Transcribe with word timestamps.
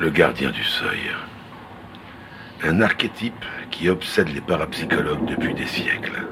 Le 0.00 0.08
gardien 0.08 0.50
du 0.50 0.64
seuil. 0.64 1.10
Un 2.62 2.80
archétype 2.80 3.44
qui 3.70 3.90
obsède 3.90 4.28
les 4.28 4.40
parapsychologues 4.40 5.26
depuis 5.26 5.52
des 5.52 5.66
siècles. 5.66 6.26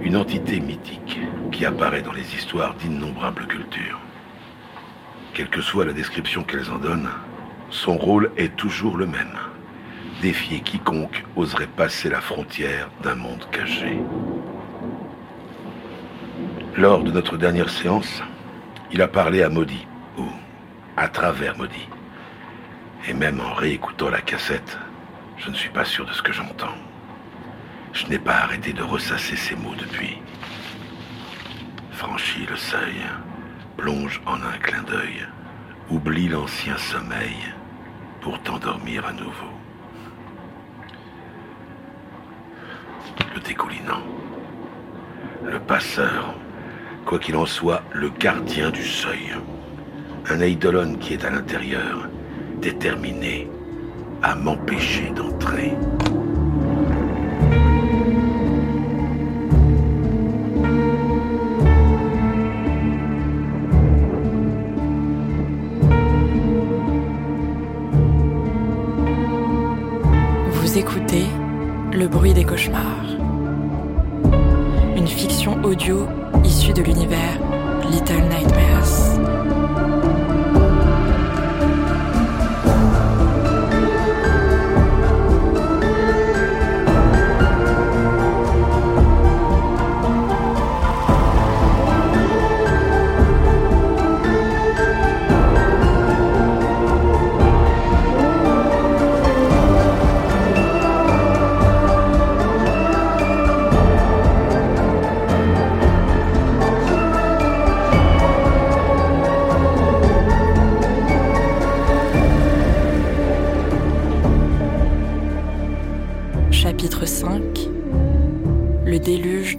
Une 0.00 0.16
entité 0.16 0.58
mythique 0.58 1.20
qui 1.52 1.66
apparaît 1.66 2.00
dans 2.00 2.14
les 2.14 2.34
histoires 2.34 2.72
d'innombrables 2.76 3.46
cultures. 3.46 4.00
Quelle 5.34 5.50
que 5.50 5.60
soit 5.60 5.84
la 5.84 5.92
description 5.92 6.44
qu'elles 6.44 6.70
en 6.70 6.78
donnent, 6.78 7.10
son 7.68 7.98
rôle 7.98 8.32
est 8.38 8.56
toujours 8.56 8.96
le 8.96 9.06
même. 9.06 9.36
Défier 10.22 10.60
quiconque 10.60 11.26
oserait 11.36 11.66
passer 11.66 12.08
la 12.08 12.22
frontière 12.22 12.88
d'un 13.02 13.16
monde 13.16 13.44
caché. 13.52 13.98
Lors 16.78 17.04
de 17.04 17.10
notre 17.10 17.36
dernière 17.36 17.68
séance, 17.68 18.22
il 18.90 19.02
a 19.02 19.08
parlé 19.08 19.42
à 19.42 19.50
Maudit, 19.50 19.86
ou 20.16 20.24
à 20.96 21.08
travers 21.08 21.58
Maudit. 21.58 21.88
Et 23.06 23.12
même 23.12 23.40
en 23.40 23.52
réécoutant 23.52 24.08
la 24.08 24.22
cassette, 24.22 24.78
je 25.36 25.50
ne 25.50 25.54
suis 25.54 25.68
pas 25.68 25.84
sûr 25.84 26.06
de 26.06 26.12
ce 26.12 26.22
que 26.22 26.32
j'entends. 26.32 26.74
Je 27.92 28.06
n'ai 28.06 28.18
pas 28.18 28.36
arrêté 28.36 28.72
de 28.72 28.82
ressasser 28.82 29.36
ces 29.36 29.54
mots 29.56 29.74
depuis. 29.78 30.18
Franchis 31.92 32.46
le 32.48 32.56
seuil, 32.56 33.02
plonge 33.76 34.20
en 34.26 34.36
un 34.36 34.58
clin 34.62 34.82
d'œil, 34.82 35.26
oublie 35.90 36.28
l'ancien 36.28 36.76
sommeil 36.78 37.36
pour 38.20 38.40
t'endormir 38.42 39.06
à 39.06 39.12
nouveau. 39.12 39.52
Le 43.34 43.40
découlinant, 43.40 44.02
le 45.44 45.60
passeur, 45.60 46.34
quoi 47.04 47.18
qu'il 47.18 47.36
en 47.36 47.46
soit, 47.46 47.82
le 47.92 48.08
gardien 48.08 48.70
du 48.70 48.84
seuil. 48.84 49.34
Un 50.30 50.40
eidolon 50.40 50.94
qui 50.94 51.12
est 51.12 51.24
à 51.24 51.30
l'intérieur, 51.30 52.08
déterminé 52.64 53.46
à 54.22 54.34
m'empêcher 54.34 55.10
d'entrer. 55.14 55.72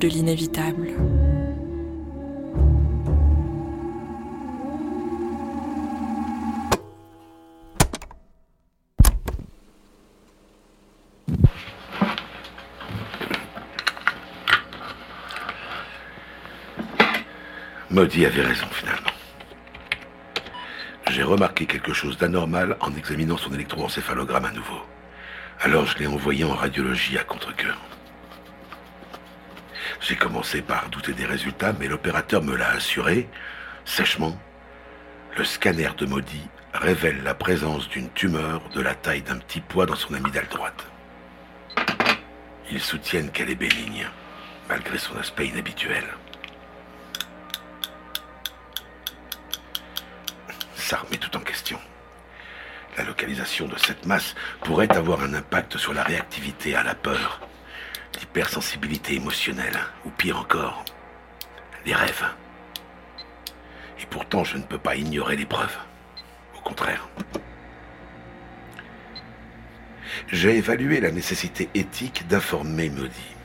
De 0.05 0.09
l'inévitable. 0.11 0.89
Maudit 17.89 18.25
avait 18.27 18.41
raison 18.41 18.67
finalement. 18.71 19.01
J'ai 21.09 21.23
remarqué 21.23 21.65
quelque 21.65 21.93
chose 21.93 22.17
d'anormal 22.19 22.77
en 22.79 22.93
examinant 22.95 23.37
son 23.37 23.51
électroencéphalogramme 23.53 24.45
à 24.45 24.51
nouveau. 24.51 24.81
Alors 25.61 25.87
je 25.87 25.97
l'ai 25.97 26.07
envoyé 26.07 26.43
en 26.43 26.53
radiologie 26.53 27.17
à 27.17 27.23
contre-coeur. 27.23 27.94
J'ai 30.07 30.15
commencé 30.15 30.61
par 30.61 30.89
douter 30.89 31.13
des 31.13 31.25
résultats, 31.25 31.73
mais 31.79 31.87
l'opérateur 31.87 32.43
me 32.43 32.55
l'a 32.55 32.69
assuré, 32.69 33.27
sèchement. 33.85 34.37
Le 35.35 35.43
scanner 35.43 35.89
de 35.97 36.05
Maudit 36.05 36.47
révèle 36.75 37.23
la 37.23 37.33
présence 37.33 37.89
d'une 37.89 38.11
tumeur 38.11 38.61
de 38.69 38.81
la 38.81 38.93
taille 38.93 39.23
d'un 39.23 39.39
petit 39.39 39.61
pois 39.61 39.87
dans 39.87 39.95
son 39.95 40.13
amygdale 40.13 40.47
droite. 40.47 40.85
Ils 42.69 42.81
soutiennent 42.81 43.31
qu'elle 43.31 43.49
est 43.49 43.55
bénigne, 43.55 44.07
malgré 44.69 44.99
son 44.99 45.17
aspect 45.17 45.47
inhabituel. 45.47 46.03
Ça 50.75 50.97
remet 50.97 51.17
tout 51.17 51.35
en 51.35 51.41
question. 51.41 51.79
La 52.95 53.05
localisation 53.05 53.67
de 53.67 53.77
cette 53.79 54.05
masse 54.05 54.35
pourrait 54.61 54.95
avoir 54.95 55.23
un 55.23 55.33
impact 55.33 55.77
sur 55.77 55.95
la 55.95 56.03
réactivité 56.03 56.75
à 56.75 56.83
la 56.83 56.93
peur, 56.93 57.39
l'hypersensibilité 58.19 59.15
émotionnelle, 59.15 59.79
ou 60.05 60.09
pire 60.09 60.39
encore, 60.39 60.83
les 61.85 61.93
rêves. 61.93 62.25
Et 64.01 64.05
pourtant, 64.07 64.43
je 64.43 64.57
ne 64.57 64.63
peux 64.63 64.77
pas 64.77 64.95
ignorer 64.95 65.35
les 65.35 65.45
preuves. 65.45 65.77
Au 66.57 66.61
contraire. 66.61 67.07
J'ai 70.31 70.57
évalué 70.57 70.99
la 70.99 71.11
nécessité 71.11 71.69
éthique 71.73 72.27
d'informer 72.27 72.89
Maudit. 72.89 73.35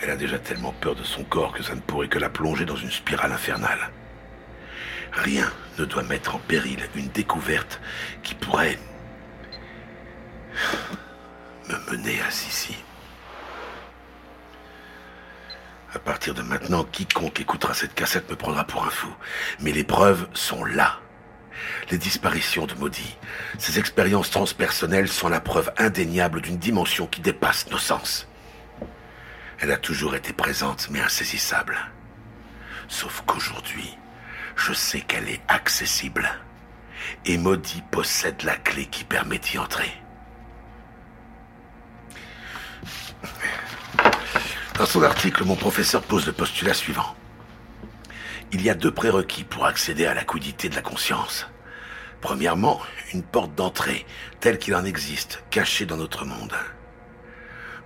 Elle 0.00 0.10
a 0.10 0.16
déjà 0.16 0.38
tellement 0.38 0.72
peur 0.72 0.94
de 0.94 1.02
son 1.02 1.24
corps 1.24 1.52
que 1.52 1.62
ça 1.62 1.74
ne 1.74 1.80
pourrait 1.80 2.08
que 2.08 2.18
la 2.18 2.30
plonger 2.30 2.64
dans 2.64 2.76
une 2.76 2.90
spirale 2.90 3.32
infernale. 3.32 3.90
Rien 5.12 5.50
ne 5.78 5.84
doit 5.84 6.04
mettre 6.04 6.36
en 6.36 6.38
péril 6.38 6.78
une 6.94 7.08
découverte 7.08 7.80
qui 8.22 8.34
pourrait 8.34 8.78
me 11.68 11.90
mener 11.90 12.20
à 12.20 12.30
Sissi. 12.30 12.76
À 15.98 16.00
partir 16.00 16.32
de 16.32 16.42
maintenant, 16.42 16.84
quiconque 16.84 17.40
écoutera 17.40 17.74
cette 17.74 17.92
cassette 17.92 18.30
me 18.30 18.36
prendra 18.36 18.62
pour 18.62 18.84
un 18.84 18.88
fou. 18.88 19.12
Mais 19.58 19.72
les 19.72 19.82
preuves 19.82 20.28
sont 20.32 20.64
là. 20.64 21.00
Les 21.90 21.98
disparitions 21.98 22.66
de 22.66 22.74
Maudit, 22.74 23.16
ces 23.58 23.80
expériences 23.80 24.30
transpersonnelles 24.30 25.08
sont 25.08 25.28
la 25.28 25.40
preuve 25.40 25.72
indéniable 25.76 26.40
d'une 26.40 26.56
dimension 26.56 27.08
qui 27.08 27.20
dépasse 27.20 27.68
nos 27.72 27.78
sens. 27.78 28.28
Elle 29.58 29.72
a 29.72 29.76
toujours 29.76 30.14
été 30.14 30.32
présente 30.32 30.88
mais 30.88 31.00
insaisissable. 31.00 31.76
Sauf 32.86 33.24
qu'aujourd'hui, 33.26 33.98
je 34.54 34.72
sais 34.72 35.00
qu'elle 35.00 35.28
est 35.28 35.42
accessible. 35.48 36.30
Et 37.24 37.38
Maudit 37.38 37.82
possède 37.90 38.44
la 38.44 38.54
clé 38.54 38.86
qui 38.86 39.02
permet 39.02 39.40
d'y 39.40 39.58
entrer. 39.58 39.90
Dans 44.78 44.86
son 44.86 45.02
article, 45.02 45.42
mon 45.42 45.56
professeur 45.56 46.02
pose 46.02 46.24
le 46.26 46.32
postulat 46.32 46.72
suivant. 46.72 47.16
Il 48.52 48.62
y 48.62 48.70
a 48.70 48.74
deux 48.74 48.92
prérequis 48.92 49.42
pour 49.42 49.66
accéder 49.66 50.06
à 50.06 50.14
la 50.14 50.22
quidité 50.22 50.68
de 50.68 50.76
la 50.76 50.82
conscience. 50.82 51.48
Premièrement, 52.20 52.80
une 53.12 53.24
porte 53.24 53.56
d'entrée, 53.56 54.06
telle 54.38 54.58
qu'il 54.58 54.76
en 54.76 54.84
existe, 54.84 55.42
cachée 55.50 55.84
dans 55.84 55.96
notre 55.96 56.24
monde. 56.24 56.54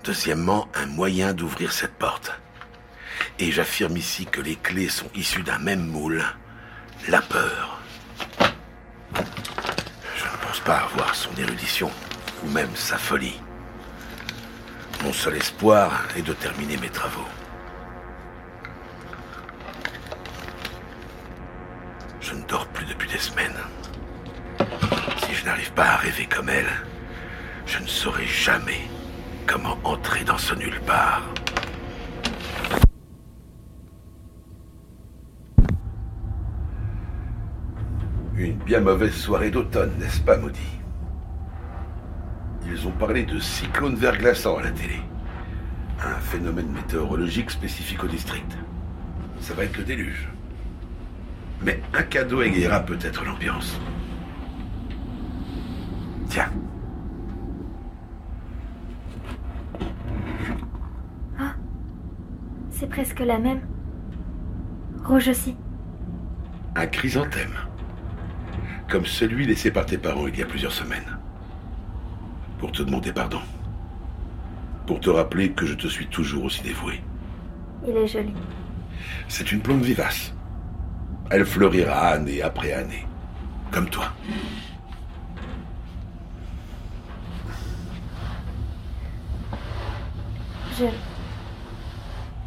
Deuxièmement, 0.05 0.69
un 0.75 0.85
moyen 0.85 1.33
d'ouvrir 1.33 1.73
cette 1.73 1.95
porte. 1.95 2.39
Et 3.39 3.53
j'affirme 3.53 3.97
ici 3.97 4.27
que 4.27 4.43
les 4.43 4.57
clés 4.57 4.91
sont 4.91 5.11
issues 5.15 5.43
d'un 5.43 5.59
même 5.59 5.87
moule, 5.87 6.23
la 7.09 7.23
peur. 7.23 7.81
Je 8.39 10.25
ne 10.25 10.47
pense 10.47 10.61
pas 10.61 10.77
avoir 10.77 11.15
son 11.15 11.35
érudition, 11.39 11.91
ou 12.45 12.51
même 12.51 12.77
sa 12.77 12.99
folie. 12.99 13.41
Mon 15.05 15.13
seul 15.13 15.37
espoir 15.37 16.07
est 16.17 16.23
de 16.23 16.33
terminer 16.33 16.77
mes 16.77 16.89
travaux. 16.89 17.27
Je 22.21 22.35
ne 22.35 22.43
dors 22.45 22.67
plus 22.69 22.87
depuis 22.87 23.09
des 23.09 23.19
semaines. 23.19 23.59
Si 25.27 25.35
je 25.35 25.45
n'arrive 25.45 25.73
pas 25.73 25.87
à 25.87 25.97
rêver 25.97 26.27
comme 26.27 26.49
elle, 26.49 26.71
je 27.67 27.81
ne 27.81 27.87
saurai 27.87 28.27
jamais 28.27 28.83
comment 29.47 29.77
entrer 29.83 30.23
dans 30.23 30.39
ce 30.39 30.55
nulle 30.55 30.81
part. 30.87 31.23
Une 38.37 38.57
bien 38.59 38.81
mauvaise 38.81 39.15
soirée 39.15 39.51
d'automne, 39.51 39.93
n'est-ce 39.99 40.21
pas, 40.21 40.37
maudit? 40.37 40.82
Ils 42.67 42.87
ont 42.87 42.93
parlé 42.93 43.25
de 43.25 43.39
cyclone 43.39 43.95
verglaçant 43.97 44.57
à 44.59 44.63
la 44.63 44.71
télé. 44.71 45.01
Un 46.05 46.19
phénomène 46.21 46.71
météorologique 46.71 47.51
spécifique 47.51 48.03
au 48.03 48.09
district. 48.09 48.57
Ça 49.41 49.55
va 49.55 49.65
être 49.65 49.77
le 49.77 49.85
déluge. 49.85 50.29
Mais 51.63 51.81
un 51.95 52.03
cadeau 52.03 52.43
égayera 52.43 52.81
peut-être 52.81 53.25
l'ambiance. 53.25 53.79
Tiens. 56.29 56.51
Ah, 61.39 61.55
c'est 62.71 62.89
presque 62.89 63.21
la 63.21 63.39
même. 63.39 63.61
Rouge 65.05 65.29
aussi. 65.29 65.57
Un 66.75 66.87
chrysanthème. 66.87 67.55
Comme 68.89 69.07
celui 69.07 69.47
laissé 69.47 69.71
par 69.71 69.87
tes 69.87 69.99
parents 69.99 70.27
il 70.27 70.39
y 70.39 70.43
a 70.43 70.47
plusieurs 70.47 70.73
semaines. 70.73 71.12
Pour 72.63 72.71
te 72.71 72.85
demander 72.85 73.13
pardon. 73.13 73.41
Pour 74.87 75.01
te 75.01 75.11
rappeler 75.11 75.51
que 75.51 75.67
je 75.67 75.75
te 75.75 75.89
suis 75.89 76.07
toujours 76.07 76.45
aussi 76.45 76.63
dévoué. 76.63 77.03
Il 77.85 77.97
est 77.97 78.07
joli. 78.07 78.33
C'est 79.27 79.51
une 79.51 79.61
plante 79.61 79.83
vivace. 79.83 80.33
Elle 81.29 81.45
fleurira 81.45 82.11
année 82.11 82.41
après 82.41 82.73
année. 82.73 83.05
Comme 83.73 83.91
toi. 83.91 84.13
Je. 90.79 90.85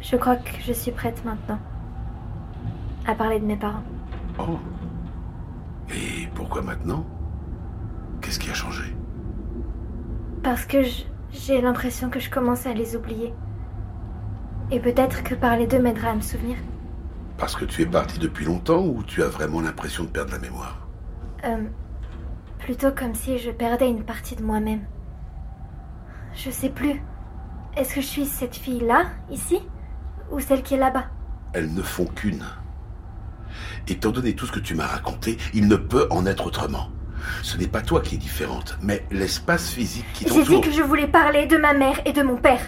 Je 0.00 0.16
crois 0.16 0.36
que 0.36 0.50
je 0.66 0.72
suis 0.72 0.92
prête 0.92 1.22
maintenant. 1.26 1.60
À 3.06 3.14
parler 3.14 3.38
de 3.38 3.44
mes 3.44 3.58
parents. 3.58 3.84
Oh. 4.38 4.58
Et 5.90 6.26
pourquoi 6.34 6.62
maintenant? 6.62 7.04
Qu'est-ce 8.22 8.38
qui 8.38 8.48
a 8.48 8.54
changé? 8.54 8.95
Parce 10.46 10.64
que 10.64 10.78
j'ai 11.32 11.60
l'impression 11.60 12.08
que 12.08 12.20
je 12.20 12.30
commence 12.30 12.66
à 12.66 12.72
les 12.72 12.94
oublier. 12.94 13.34
Et 14.70 14.78
peut-être 14.78 15.24
que 15.24 15.34
parler 15.34 15.66
d'eux 15.66 15.80
m'aidera 15.80 16.10
à 16.10 16.14
me 16.14 16.20
souvenir. 16.20 16.56
Parce 17.36 17.56
que 17.56 17.64
tu 17.64 17.82
es 17.82 17.86
parti 17.86 18.20
depuis 18.20 18.44
longtemps 18.44 18.86
ou 18.86 19.02
tu 19.02 19.24
as 19.24 19.26
vraiment 19.26 19.60
l'impression 19.60 20.04
de 20.04 20.08
perdre 20.08 20.30
la 20.30 20.38
mémoire? 20.38 20.86
Euh, 21.42 21.64
plutôt 22.60 22.92
comme 22.92 23.16
si 23.16 23.38
je 23.38 23.50
perdais 23.50 23.90
une 23.90 24.04
partie 24.04 24.36
de 24.36 24.44
moi-même. 24.44 24.86
Je 26.36 26.50
sais 26.50 26.70
plus. 26.70 27.02
Est-ce 27.76 27.96
que 27.96 28.00
je 28.00 28.06
suis 28.06 28.26
cette 28.26 28.54
fille-là, 28.54 29.06
ici 29.32 29.58
Ou 30.30 30.38
celle 30.38 30.62
qui 30.62 30.74
est 30.74 30.78
là-bas? 30.78 31.06
Elles 31.54 31.74
ne 31.74 31.82
font 31.82 32.06
qu'une. 32.06 32.44
Étant 33.88 34.12
donné 34.12 34.36
tout 34.36 34.46
ce 34.46 34.52
que 34.52 34.60
tu 34.60 34.76
m'as 34.76 34.86
raconté, 34.86 35.38
il 35.54 35.66
ne 35.66 35.74
peut 35.74 36.06
en 36.10 36.24
être 36.24 36.46
autrement. 36.46 36.90
Ce 37.42 37.56
n'est 37.56 37.66
pas 37.66 37.80
toi 37.82 38.00
qui 38.00 38.14
es 38.16 38.18
différente, 38.18 38.76
mais 38.82 39.04
l'espace 39.10 39.70
physique 39.70 40.06
qui 40.14 40.24
J'ai 40.24 40.30
dit 40.30 40.38
t'entoure. 40.44 40.60
que 40.62 40.70
je 40.72 40.82
voulais 40.82 41.06
parler 41.08 41.46
de 41.46 41.56
ma 41.56 41.72
mère 41.72 42.00
et 42.04 42.12
de 42.12 42.22
mon 42.22 42.36
père. 42.36 42.60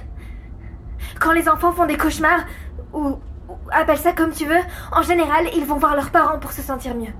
Quand 1.20 1.32
les 1.32 1.48
enfants 1.48 1.72
font 1.72 1.86
des 1.86 1.96
cauchemars, 1.96 2.44
ou, 2.92 3.18
ou 3.48 3.54
appelle 3.70 3.98
ça 3.98 4.12
comme 4.12 4.32
tu 4.32 4.46
veux, 4.46 4.60
en 4.92 5.02
général, 5.02 5.46
ils 5.56 5.64
vont 5.64 5.76
voir 5.76 5.94
leurs 5.96 6.10
parents 6.10 6.38
pour 6.38 6.52
se 6.52 6.62
sentir 6.62 6.94
mieux. 6.94 7.12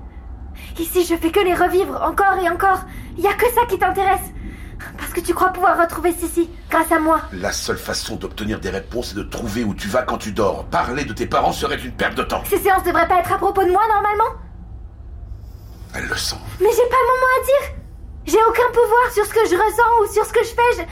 Ici, 0.79 1.05
je 1.05 1.15
fais 1.15 1.31
que 1.31 1.39
les 1.39 1.53
revivre 1.53 2.01
encore 2.01 2.37
et 2.43 2.49
encore. 2.49 2.81
Il 3.17 3.23
y 3.23 3.27
a 3.27 3.33
que 3.33 3.45
ça 3.53 3.65
qui 3.67 3.77
t'intéresse. 3.77 4.33
Parce 4.97 5.11
que 5.11 5.19
tu 5.19 5.33
crois 5.33 5.49
pouvoir 5.51 5.77
retrouver 5.77 6.13
Sissi 6.13 6.49
grâce 6.69 6.91
à 6.91 6.99
moi. 6.99 7.21
La 7.33 7.51
seule 7.51 7.77
façon 7.77 8.15
d'obtenir 8.15 8.59
des 8.59 8.69
réponses 8.69 9.11
est 9.11 9.15
de 9.15 9.23
trouver 9.23 9.63
où 9.63 9.73
tu 9.73 9.87
vas 9.89 10.03
quand 10.03 10.17
tu 10.17 10.31
dors. 10.31 10.65
Parler 10.65 11.03
de 11.03 11.11
tes 11.13 11.25
parents 11.27 11.51
serait 11.51 11.79
une 11.79 11.91
perte 11.91 12.15
de 12.15 12.23
temps. 12.23 12.43
Ces 12.49 12.57
séances 12.59 12.83
devraient 12.83 13.07
pas 13.07 13.19
être 13.19 13.31
à 13.33 13.37
propos 13.37 13.63
de 13.63 13.71
moi 13.71 13.81
normalement? 13.93 14.39
Elle 15.93 16.05
le 16.07 16.15
sent. 16.15 16.35
Mais 16.59 16.69
j'ai 16.71 16.89
pas 16.89 17.03
mon 17.07 17.19
mot 17.19 17.31
à 17.39 17.45
dire. 17.45 17.75
J'ai 18.25 18.43
aucun 18.47 18.67
pouvoir 18.71 19.11
sur 19.11 19.25
ce 19.25 19.33
que 19.33 19.45
je 19.49 19.55
ressens 19.55 20.03
ou 20.03 20.13
sur 20.13 20.25
ce 20.25 20.33
que 20.33 20.43
je 20.43 20.49
fais. 20.49 20.83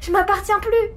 Je, 0.00 0.06
je 0.06 0.12
m'appartiens 0.12 0.60
plus. 0.60 0.90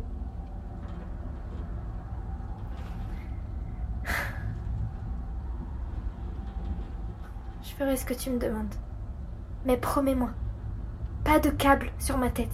Je 7.64 7.70
ferai 7.76 7.96
ce 7.96 8.06
que 8.06 8.14
tu 8.14 8.30
me 8.30 8.40
demandes. 8.40 8.74
Mais 9.66 9.78
promets-moi, 9.78 10.30
pas 11.24 11.40
de 11.40 11.50
câble 11.50 11.92
sur 12.00 12.18
ma 12.18 12.30
tête. 12.30 12.52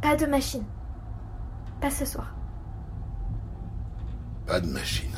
Pas 0.00 0.16
de 0.16 0.26
machine. 0.26 0.64
Pas 1.80 1.90
ce 1.90 2.04
soir. 2.04 2.34
Pas 4.46 4.60
de 4.60 4.66
machine. 4.66 5.16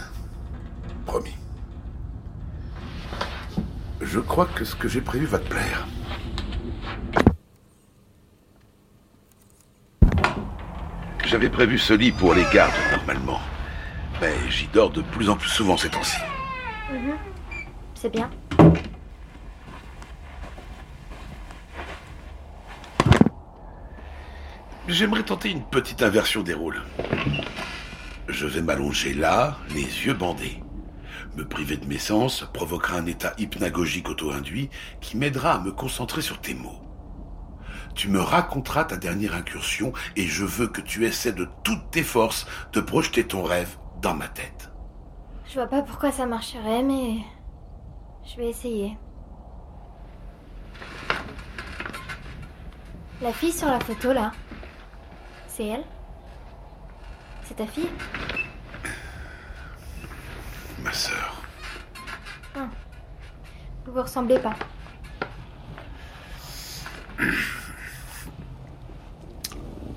Promis. 1.07 1.37
Je 4.05 4.21
crois 4.21 4.47
que 4.47 4.65
ce 4.65 4.77
que 4.77 4.87
j'ai 4.87 5.01
prévu 5.01 5.27
va 5.27 5.39
te 5.39 5.49
plaire. 5.49 5.87
J'avais 11.25 11.49
prévu 11.49 11.79
ce 11.79 11.95
lit 11.95 12.13
pour 12.13 12.35
les 12.35 12.45
gardes 12.53 12.73
normalement. 12.93 13.41
Mais 14.21 14.35
j'y 14.51 14.69
dors 14.69 14.91
de 14.91 15.03
plus 15.03 15.29
en 15.29 15.37
plus 15.37 15.49
souvent 15.49 15.77
ces 15.77 15.89
temps-ci. 15.89 16.19
C'est 17.95 18.11
bien. 18.11 18.31
J'aimerais 24.87 25.23
tenter 25.23 25.51
une 25.51 25.65
petite 25.65 26.03
inversion 26.03 26.43
des 26.43 26.55
rôles. 26.55 26.83
Je 28.29 28.47
vais 28.47 28.61
m'allonger 28.61 29.15
là, 29.15 29.57
les 29.71 29.83
yeux 29.83 30.15
bandés. 30.15 30.64
Me 31.37 31.45
priver 31.45 31.77
de 31.77 31.87
mes 31.87 31.99
sens 31.99 32.47
provoquera 32.53 32.99
un 32.99 33.07
état 33.07 33.33
hypnagogique 33.39 34.09
auto-induit 34.09 34.71
qui 35.01 35.17
m'aidera 35.17 35.55
à 35.55 35.59
me 35.59 35.73
concentrer 35.73 36.23
sur 36.23 36.41
tes 36.41 36.55
mots. 36.55 36.81
Tu 37.97 38.09
me 38.09 38.21
raconteras 38.21 38.85
ta 38.85 38.97
dernière 38.97 39.35
incursion 39.35 39.93
et 40.15 40.27
je 40.27 40.45
veux 40.45 40.69
que 40.69 40.81
tu 40.81 41.07
essaies 41.07 41.33
de 41.33 41.49
toutes 41.65 41.91
tes 41.91 42.05
forces 42.05 42.47
de 42.73 42.81
projeter 42.81 43.27
ton 43.27 43.43
rêve 43.43 43.77
dans 44.01 44.15
ma 44.15 44.29
tête. 44.29 44.71
Je 45.47 45.55
vois 45.55 45.67
pas 45.67 45.83
pourquoi 45.83 46.13
ça 46.13 46.27
marcherait, 46.27 46.83
mais 46.83 47.19
je 48.25 48.37
vais 48.37 48.49
essayer. 48.51 48.97
La 53.21 53.33
fille 53.33 53.53
sur 53.53 53.69
la 53.69 53.81
photo 53.81 54.13
là, 54.13 54.33
c'est 55.49 55.67
elle? 55.67 55.85
C'est 57.45 57.55
ta 57.55 57.67
fille? 57.67 57.91
Ma 60.85 60.93
sœur. 60.93 61.43
Vous 62.55 63.93
vous 63.93 64.03
ressemblez 64.03 64.39
pas. 64.39 64.55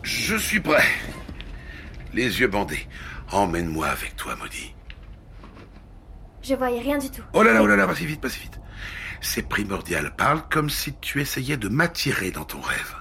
Je 0.01 0.35
suis 0.37 0.61
prêt. 0.61 0.83
Les 2.13 2.39
yeux 2.39 2.47
bandés. 2.47 2.87
Emmène-moi 3.31 3.87
avec 3.87 4.15
toi, 4.15 4.35
maudit. 4.37 4.73
Je 6.41 6.55
voyais 6.55 6.79
rien 6.79 6.97
du 6.97 7.11
tout. 7.11 7.23
Oh 7.33 7.43
là 7.43 7.51
là, 7.51 7.61
oh 7.61 7.67
là 7.67 7.75
là, 7.75 7.85
pas 7.85 7.95
si 7.95 8.05
vite, 8.05 8.21
pas 8.21 8.29
si 8.29 8.39
vite. 8.39 8.59
C'est 9.19 9.47
primordial. 9.47 10.15
Parle 10.15 10.41
comme 10.49 10.69
si 10.69 10.93
tu 10.99 11.19
essayais 11.19 11.57
de 11.57 11.67
m'attirer 11.67 12.31
dans 12.31 12.45
ton 12.45 12.61
rêve. 12.61 12.95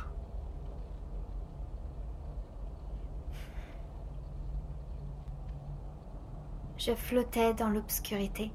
Je 6.86 6.94
flottais 6.94 7.52
dans 7.52 7.68
l'obscurité, 7.68 8.52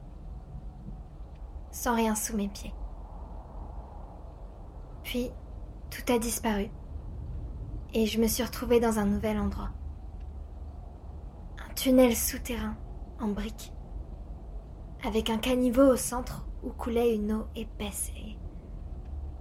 sans 1.69 1.95
rien 1.95 2.15
sous 2.15 2.37
mes 2.37 2.47
pieds. 2.47 2.73
Puis, 5.03 5.31
tout 5.89 6.13
a 6.13 6.17
disparu, 6.17 6.69
et 7.93 8.05
je 8.05 8.21
me 8.21 8.27
suis 8.27 8.43
retrouvée 8.43 8.79
dans 8.79 8.99
un 8.99 9.05
nouvel 9.05 9.37
endroit. 9.37 9.71
Un 11.57 11.73
tunnel 11.73 12.15
souterrain 12.15 12.77
en 13.19 13.27
briques, 13.27 13.73
avec 15.03 15.29
un 15.29 15.37
caniveau 15.37 15.91
au 15.91 15.97
centre 15.97 16.47
où 16.63 16.69
coulait 16.69 17.13
une 17.13 17.33
eau 17.33 17.47
épaisse 17.57 18.13
et 18.15 18.37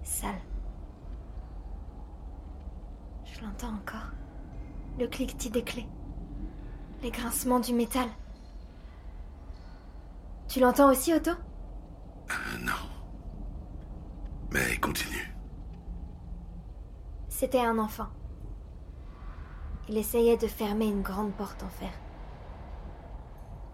sale. 0.02 0.35
Je 3.25 3.40
l'entends 3.40 3.73
encore, 3.73 4.11
le 4.99 5.06
cliquetis 5.06 5.50
des 5.50 5.62
clés, 5.62 5.87
les 7.04 7.12
grincements 7.12 7.61
du 7.61 7.73
métal. 7.73 8.09
Tu 10.50 10.59
l'entends 10.59 10.90
aussi, 10.90 11.14
Otto? 11.14 11.30
Euh, 11.30 12.59
non. 12.62 12.73
Mais 14.50 14.76
continue. 14.78 15.33
C'était 17.28 17.61
un 17.61 17.78
enfant. 17.78 18.09
Il 19.88 19.97
essayait 19.97 20.37
de 20.37 20.49
fermer 20.49 20.87
une 20.87 21.02
grande 21.02 21.33
porte 21.35 21.62
en 21.62 21.69
fer. 21.69 21.92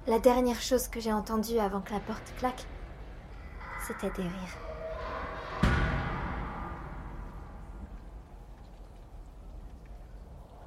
La 0.07 0.19
dernière 0.19 0.61
chose 0.61 0.89
que 0.89 1.01
j'ai 1.01 1.15
entendue 1.15 1.59
avant 1.59 1.81
que 1.81 1.95
la 1.95 2.01
porte 2.01 2.35
claque, 2.37 2.67
c'était 3.87 4.11
des 4.11 4.29
rires. 4.29 4.59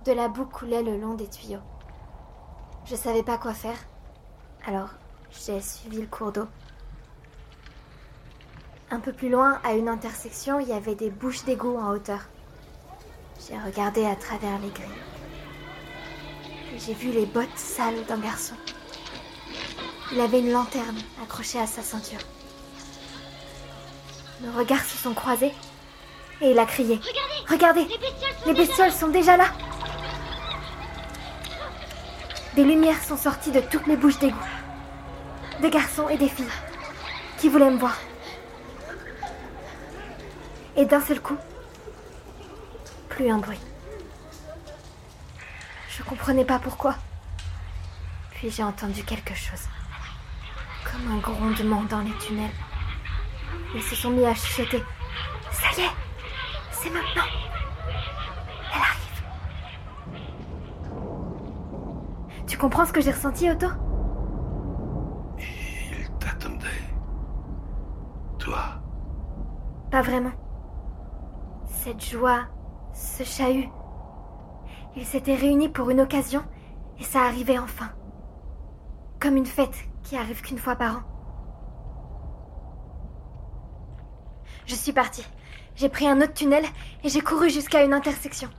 De 0.06 0.12
la 0.12 0.28
boue 0.28 0.46
coulait 0.46 0.82
le 0.82 0.98
long 0.98 1.14
des 1.14 1.30
tuyaux. 1.30 1.62
Je 2.86 2.96
savais 2.96 3.22
pas 3.22 3.38
quoi 3.38 3.54
faire, 3.54 3.78
alors 4.66 4.90
j'ai 5.32 5.62
suivi 5.62 6.02
le 6.02 6.08
cours 6.08 6.32
d'eau. 6.32 6.48
Un 8.92 9.00
peu 9.00 9.14
plus 9.14 9.30
loin, 9.30 9.60
à 9.64 9.74
une 9.74 9.88
intersection, 9.88 10.60
il 10.60 10.68
y 10.68 10.74
avait 10.74 10.96
des 10.96 11.10
bouches 11.10 11.44
d'égout 11.44 11.78
en 11.78 11.92
hauteur. 11.92 12.22
J'ai 13.48 13.58
regardé 13.58 14.06
à 14.06 14.16
travers 14.16 14.58
les 14.60 14.70
grilles. 14.70 14.90
J'ai 16.78 16.94
vu 16.94 17.12
les 17.12 17.26
bottes 17.26 17.58
sales 17.58 18.04
d'un 18.08 18.20
garçon. 18.20 18.56
Il 20.12 20.20
avait 20.20 20.40
une 20.40 20.52
lanterne 20.52 20.98
accrochée 21.22 21.60
à 21.60 21.68
sa 21.68 21.84
ceinture. 21.84 22.20
Nos 24.42 24.52
regards 24.54 24.84
se 24.84 24.98
sont 24.98 25.14
croisés 25.14 25.54
et 26.42 26.52
il 26.52 26.60
a 26.60 26.66
crié. 26.66 27.00
Regardez, 27.48 27.82
Regardez, 27.82 27.82
les 27.82 27.98
bestioles 27.98 28.32
sont 28.32 28.48
les 28.48 28.54
bestioles 28.54 28.92
sont 28.92 29.08
déjà 29.10 29.38
là. 29.38 29.46
Des 32.56 32.64
lumières 32.64 33.04
sont 33.04 33.18
sorties 33.18 33.52
de 33.52 33.62
toutes 33.62 33.86
les 33.88 33.98
bouches 33.98 34.20
d'égout. 34.20 34.38
Des 35.62 35.70
garçons 35.70 36.08
et 36.10 36.18
des 36.18 36.30
filles 36.30 36.46
qui 37.38 37.50
voulaient 37.50 37.70
me 37.70 37.78
voir. 37.78 37.98
Et 40.76 40.86
d'un 40.86 41.02
seul 41.02 41.20
coup, 41.20 41.38
plus 43.10 43.30
un 43.30 43.38
bruit. 43.40 43.60
Je 45.90 46.04
comprenais 46.04 46.46
pas 46.46 46.60
pourquoi. 46.60 46.96
Puis 48.32 48.50
j'ai 48.50 48.64
entendu 48.64 49.04
quelque 49.04 49.34
chose. 49.36 49.68
Comme 50.90 51.12
un 51.12 51.18
grondement 51.18 51.84
dans 51.84 52.00
les 52.00 52.14
tunnels. 52.20 52.50
Ils 53.76 53.84
se 53.84 53.96
sont 53.96 54.12
mis 54.12 54.26
à 54.26 54.34
chuchoter. 54.34 54.82
Ça 55.52 55.68
y 55.78 55.82
est, 55.82 55.92
c'est 56.72 56.90
maintenant. 56.90 57.28
Elle 58.74 58.82
arrive. 58.82 59.24
Tu 62.48 62.58
comprends 62.58 62.86
ce 62.86 62.94
que 62.94 63.02
j'ai 63.02 63.12
ressenti, 63.12 63.50
Otto 63.50 63.68
Il 65.38 66.10
t'attendait. 66.20 66.68
Toi. 68.40 68.80
Pas 69.92 70.02
vraiment. 70.04 70.32
Cette 71.66 72.04
joie, 72.04 72.46
ce 72.94 73.24
chahut. 73.24 73.70
Ils 74.96 75.06
s'étaient 75.06 75.36
réunis 75.36 75.70
pour 75.70 75.90
une 75.90 76.02
occasion 76.02 76.44
et 77.00 77.04
ça 77.04 77.22
arrivait 77.22 77.58
enfin. 77.58 77.90
Comme 79.20 79.38
une 79.38 79.46
fête 79.46 79.76
qui 80.04 80.16
arrive 80.16 80.42
qu'une 80.42 80.60
fois 80.60 80.76
par 80.76 80.98
an. 80.98 81.02
Je 84.68 84.76
suis 84.76 84.94
partie. 84.94 85.26
J'ai 85.76 85.90
pris 85.90 86.08
un 86.08 86.22
autre 86.22 86.34
tunnel 86.34 86.66
et 87.04 87.10
j'ai 87.10 87.22
couru 87.22 87.50
jusqu'à 87.50 87.84
une 87.84 87.94
intersection. 87.94 88.50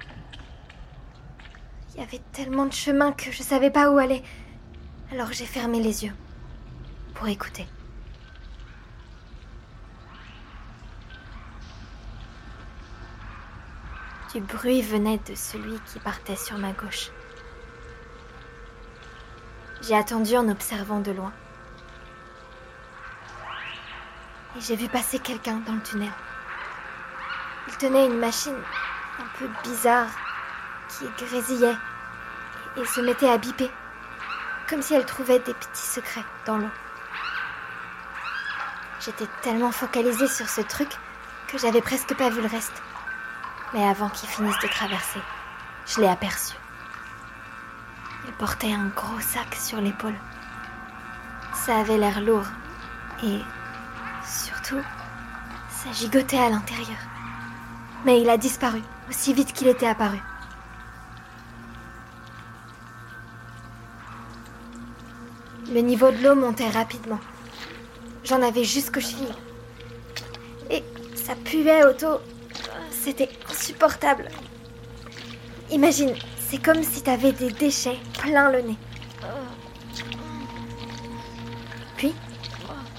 Il 1.95 2.01
y 2.01 2.03
avait 2.03 2.23
tellement 2.33 2.67
de 2.67 2.73
chemin 2.73 3.13
que 3.13 3.31
je 3.31 3.43
savais 3.43 3.71
pas 3.71 3.91
où 3.93 3.99
aller. 3.99 4.23
Alors 5.13 5.33
j'ai 5.33 5.45
fermé 5.45 5.81
les 5.81 6.05
yeux 6.05 6.15
pour 7.15 7.29
écouter. 7.29 7.67
Du 14.33 14.41
bruit 14.41 14.81
venait 14.81 15.19
de 15.29 15.35
celui 15.35 15.77
qui 15.87 15.99
partait 15.99 16.37
sur 16.37 16.57
ma 16.57 16.71
gauche. 16.71 17.11
J'ai 19.83 19.97
attendu 19.97 20.37
en 20.37 20.49
observant 20.49 21.01
de 21.01 21.11
loin. 21.11 21.33
Et 24.57 24.61
j'ai 24.61 24.77
vu 24.77 24.87
passer 24.87 25.19
quelqu'un 25.19 25.57
dans 25.67 25.73
le 25.73 25.83
tunnel. 25.83 26.13
Il 27.67 27.77
tenait 27.79 28.07
une 28.07 28.21
machine 28.21 28.55
un 29.19 29.39
peu 29.39 29.49
bizarre 29.65 30.11
qui 30.89 31.07
grésillait 31.25 31.77
et 32.77 32.85
se 32.85 33.01
mettait 33.01 33.31
à 33.31 33.37
biper, 33.37 33.71
comme 34.69 34.83
si 34.83 34.95
elle 34.95 35.07
trouvait 35.07 35.41
des 35.41 35.55
petits 35.55 35.87
secrets 35.87 36.25
dans 36.47 36.59
l'eau. 36.59 36.71
J'étais 39.01 39.27
tellement 39.43 39.73
focalisée 39.73 40.29
sur 40.29 40.49
ce 40.49 40.61
truc 40.61 40.91
que 41.49 41.59
j'avais 41.59 41.83
presque 41.83 42.15
pas 42.15 42.31
vu 42.31 42.41
le 42.41 42.49
reste. 42.49 42.81
Mais 43.73 43.85
avant 43.85 44.09
qu'il 44.09 44.29
finisse 44.29 44.59
de 44.63 44.69
traverser, 44.69 45.21
je 45.87 46.01
l'ai 46.01 46.09
aperçu. 46.09 46.55
Il 48.27 48.33
portait 48.33 48.73
un 48.73 48.89
gros 48.89 49.21
sac 49.21 49.55
sur 49.55 49.81
l'épaule. 49.81 50.19
Ça 51.55 51.77
avait 51.79 51.99
l'air 51.99 52.21
lourd 52.21 52.47
et 53.23 53.41
surtout, 54.25 54.81
ça 55.71 55.93
gigotait 55.93 56.39
à 56.39 56.51
l'intérieur. 56.51 56.99
Mais 58.05 58.21
il 58.21 58.31
a 58.31 58.37
disparu 58.37 58.83
aussi 59.09 59.35
vite 59.35 59.53
qu'il 59.53 59.69
était 59.69 59.87
apparu. 59.87 60.19
Le 65.73 65.81
niveau 65.81 66.11
de 66.11 66.23
l'eau 66.23 66.35
montait 66.35 66.69
rapidement. 66.69 67.21
J'en 68.25 68.43
avais 68.43 68.65
jusqu'aux 68.65 69.01
chevilles. 69.01 69.35
Et 70.71 70.83
ça 71.15 71.35
puait 71.37 71.85
auto. 71.85 72.21
C'était 72.91 73.31
Imagine, 75.71 76.15
c'est 76.49 76.61
comme 76.61 76.83
si 76.83 77.03
t'avais 77.03 77.33
des 77.33 77.51
déchets 77.51 77.99
plein 78.19 78.51
le 78.51 78.63
nez. 78.63 78.77
Puis, 81.97 82.15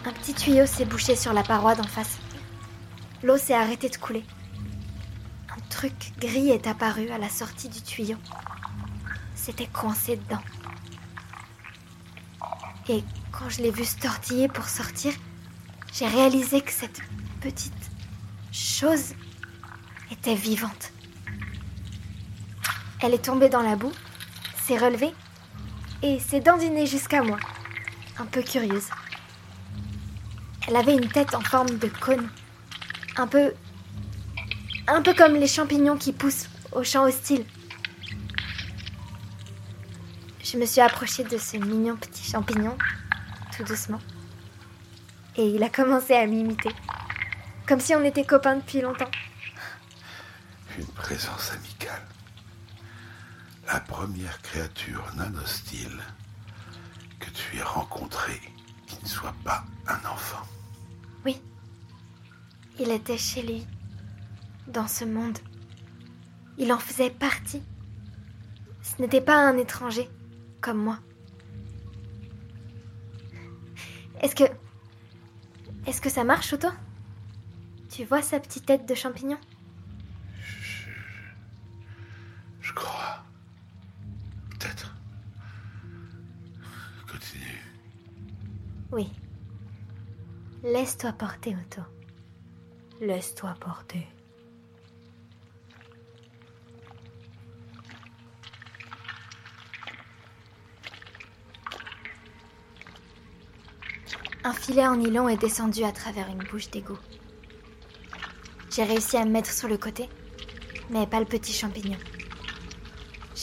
un 0.06 0.14
petit 0.14 0.34
tuyau 0.34 0.66
s'est 0.66 0.86
bouché 0.86 1.16
sur 1.16 1.34
la 1.34 1.44
paroi 1.44 1.76
d'en 1.76 1.84
face. 1.84 2.18
L'eau 3.24 3.38
s'est 3.38 3.54
arrêtée 3.54 3.90
de 3.90 3.98
couler. 3.98 4.24
Un 5.50 5.60
truc 5.70 6.14
gris 6.20 6.50
est 6.50 6.68
apparu 6.68 7.10
à 7.10 7.18
la 7.18 7.30
sortie 7.30 7.70
du 7.70 7.82
tuyau. 7.82 8.18
C'était 9.36 9.68
coincé 9.68 10.18
dedans. 10.18 10.42
Et 12.88 13.04
quand 13.32 13.50
je 13.50 13.62
l'ai 13.62 13.72
vu 13.72 13.84
se 13.84 13.98
tortiller 13.98 14.48
pour 14.48 14.66
sortir, 14.66 15.14
j'ai 15.94 16.08
réalisé 16.08 16.62
que 16.62 16.72
cette 16.72 17.02
petite 17.42 17.92
chose 18.52 19.14
était 20.12 20.36
vivante. 20.36 20.92
Elle 23.02 23.14
est 23.14 23.26
tombée 23.26 23.50
dans 23.50 23.62
la 23.62 23.76
boue, 23.76 23.92
s'est 24.64 24.78
relevée 24.78 25.14
et 26.04 26.20
s'est 26.20 26.42
dandinée 26.42 26.86
jusqu'à 26.86 27.24
moi, 27.24 27.40
un 28.20 28.26
peu 28.26 28.42
curieuse. 28.42 28.90
Elle 30.68 30.76
avait 30.76 30.96
une 30.96 31.08
tête 31.08 31.34
en 31.34 31.42
forme 31.42 31.78
de 31.80 31.88
cône, 31.88 32.30
un 33.18 33.28
peu. 33.28 33.54
un 34.88 35.02
peu 35.02 35.14
comme 35.14 35.34
les 35.34 35.48
champignons 35.48 35.98
qui 35.98 36.14
poussent 36.14 36.50
au 36.72 36.84
champ 36.84 37.06
hostile. 37.06 37.46
Je 40.44 40.58
me 40.58 40.66
suis 40.66 40.82
approchée 40.82 41.24
de 41.24 41.38
ce 41.38 41.58
mignon 41.58 41.96
petit 41.96 42.30
champignon, 42.30 42.78
tout 43.56 43.64
doucement. 43.64 44.02
Et 45.38 45.46
il 45.46 45.64
a 45.64 45.70
commencé 45.70 46.14
à 46.14 46.28
m'imiter, 46.28 46.72
comme 47.66 47.80
si 47.80 47.96
on 47.96 48.04
était 48.04 48.26
copains 48.26 48.58
depuis 48.58 48.82
longtemps. 48.82 49.10
Une 50.78 50.86
présence 50.88 51.52
amicale. 51.52 52.08
La 53.68 53.80
première 53.82 54.42
créature 54.42 55.06
non 55.18 55.34
hostile 55.38 56.02
que 57.20 57.30
tu 57.30 57.58
aies 57.58 57.64
rencontrée 57.64 58.42
qui 58.88 58.98
ne 59.04 59.08
soit 59.08 59.36
pas 59.44 59.64
un 59.88 60.10
enfant. 60.10 60.42
Oui, 61.26 61.42
il 62.80 62.90
était 62.90 63.18
chez 63.18 63.44
lui, 63.44 63.68
dans 64.68 64.88
ce 64.88 65.06
monde. 65.06 65.38
Il 66.58 66.72
en 66.72 66.80
faisait 66.80 67.12
partie. 67.12 67.62
Ce 68.82 69.02
n'était 69.02 69.22
pas 69.22 69.48
un 69.48 69.58
étranger, 69.58 70.10
comme 70.62 70.78
moi. 70.78 71.00
Est-ce 74.22 74.36
que... 74.36 74.46
Est-ce 75.86 76.02
que 76.02 76.10
ça 76.10 76.24
marche, 76.24 76.54
Otto? 76.54 76.70
Tu 77.90 78.06
vois 78.06 78.22
sa 78.22 78.40
petite 78.40 78.66
tête 78.66 78.88
de 78.88 78.96
champignon? 78.96 79.38
Je 82.72 82.76
crois. 82.76 83.18
Peut-être. 84.52 84.96
Continue. 87.06 87.62
Oui. 88.94 89.10
Laisse-toi 90.64 91.12
porter, 91.12 91.54
Otto. 91.54 91.82
Laisse-toi 93.02 93.54
porter. 93.60 94.08
Un 104.46 104.54
filet 104.54 104.88
en 104.88 104.96
nylon 104.96 105.28
est 105.28 105.36
descendu 105.36 105.84
à 105.84 105.92
travers 105.92 106.30
une 106.30 106.44
bouche 106.50 106.70
d'égout. 106.70 107.00
J'ai 108.70 108.86
réussi 108.86 109.18
à 109.18 109.26
me 109.26 109.32
mettre 109.32 109.52
sur 109.52 109.68
le 109.68 109.78
côté, 109.78 110.08
mais 110.90 111.06
pas 111.06 111.20
le 111.20 111.26
petit 111.26 111.52
champignon. 111.52 111.98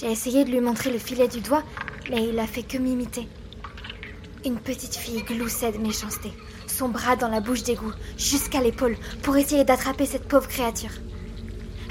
J'ai 0.00 0.12
essayé 0.12 0.45
de 0.45 0.50
lui 0.50 0.61
montrer 0.61 0.93
le 0.93 0.99
filet 0.99 1.26
du 1.26 1.40
doigt, 1.40 1.64
mais 2.09 2.28
il 2.28 2.38
a 2.38 2.47
fait 2.47 2.62
que 2.62 2.78
m'imiter. 2.78 3.26
Une 4.45 4.61
petite 4.61 4.95
fille 4.95 5.25
gloussait 5.25 5.73
de 5.73 5.78
méchanceté, 5.78 6.31
son 6.69 6.88
bras 6.88 7.17
dans 7.17 7.26
la 7.26 7.40
bouche 7.40 7.64
d'égout, 7.64 7.93
jusqu'à 8.17 8.61
l'épaule, 8.61 8.97
pour 9.25 9.37
essayer 9.37 9.64
d'attraper 9.64 10.07
cette 10.07 10.28
pauvre 10.28 10.47
créature. 10.47 10.93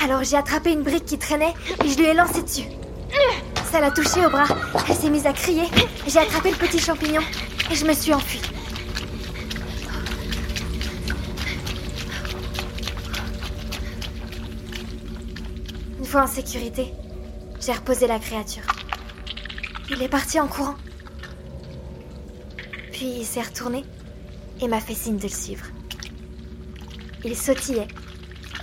Alors 0.02 0.24
j'ai 0.24 0.38
attrapé 0.38 0.72
une 0.72 0.84
brique 0.84 1.06
qui 1.06 1.18
traînait 1.18 1.54
et 1.84 1.90
je 1.90 1.98
lui 1.98 2.06
ai 2.06 2.14
lancé 2.14 2.42
dessus. 2.44 2.70
Ça 3.70 3.82
l'a 3.82 3.92
touchée 3.92 4.26
au 4.26 4.30
bras, 4.30 4.48
elle 4.88 4.96
s'est 4.96 5.10
mise 5.10 5.26
à 5.26 5.34
crier, 5.34 5.66
j'ai 6.08 6.20
attrapé 6.20 6.52
le 6.52 6.56
petit 6.56 6.80
champignon 6.80 7.22
et 7.70 7.76
je 7.76 7.86
me 7.86 7.92
suis 7.92 8.14
enfuie. 8.14 8.40
Une 16.00 16.06
fois 16.06 16.24
en 16.24 16.28
sécurité, 16.28 16.94
j'ai 17.68 17.74
reposé 17.74 18.08
la 18.08 18.18
créature. 18.18 18.64
Il 19.90 20.02
est 20.02 20.08
parti 20.08 20.40
en 20.40 20.48
courant. 20.48 20.76
Puis 22.94 23.18
il 23.20 23.26
s'est 23.26 23.42
retourné 23.42 23.84
et 24.62 24.70
m'a 24.70 24.80
fait 24.80 24.94
signe 24.94 25.18
de 25.18 25.24
le 25.24 25.28
suivre. 25.28 25.66
Il 27.26 27.36
sautillait, 27.36 27.90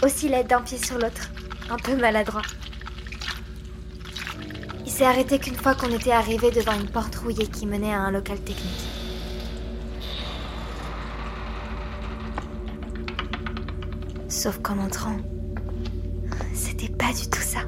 oscillait 0.03 0.45
d'un 0.45 0.63
pied 0.63 0.79
sur 0.83 0.97
l'autre, 0.97 1.31
un 1.69 1.77
peu 1.77 1.95
maladroit. 1.97 2.41
Il 4.87 4.91
s'est 4.91 5.05
arrêté 5.05 5.39
qu'une 5.39 5.57
fois 5.57 5.75
qu'on 5.75 5.91
était 5.91 6.13
arrivé 6.13 6.51
devant 6.51 6.73
une 6.73 6.89
porte 6.89 7.15
rouillée 7.17 7.49
qui 7.49 7.67
menait 7.67 7.93
à 7.93 8.01
un 8.01 8.11
local 8.11 8.41
technique. 8.41 8.89
Sauf 14.29 14.61
qu'en 14.63 14.79
entrant, 14.79 15.19
c'était 16.55 16.89
pas 16.89 17.13
du 17.13 17.29
tout 17.29 17.43
ça. 17.43 17.61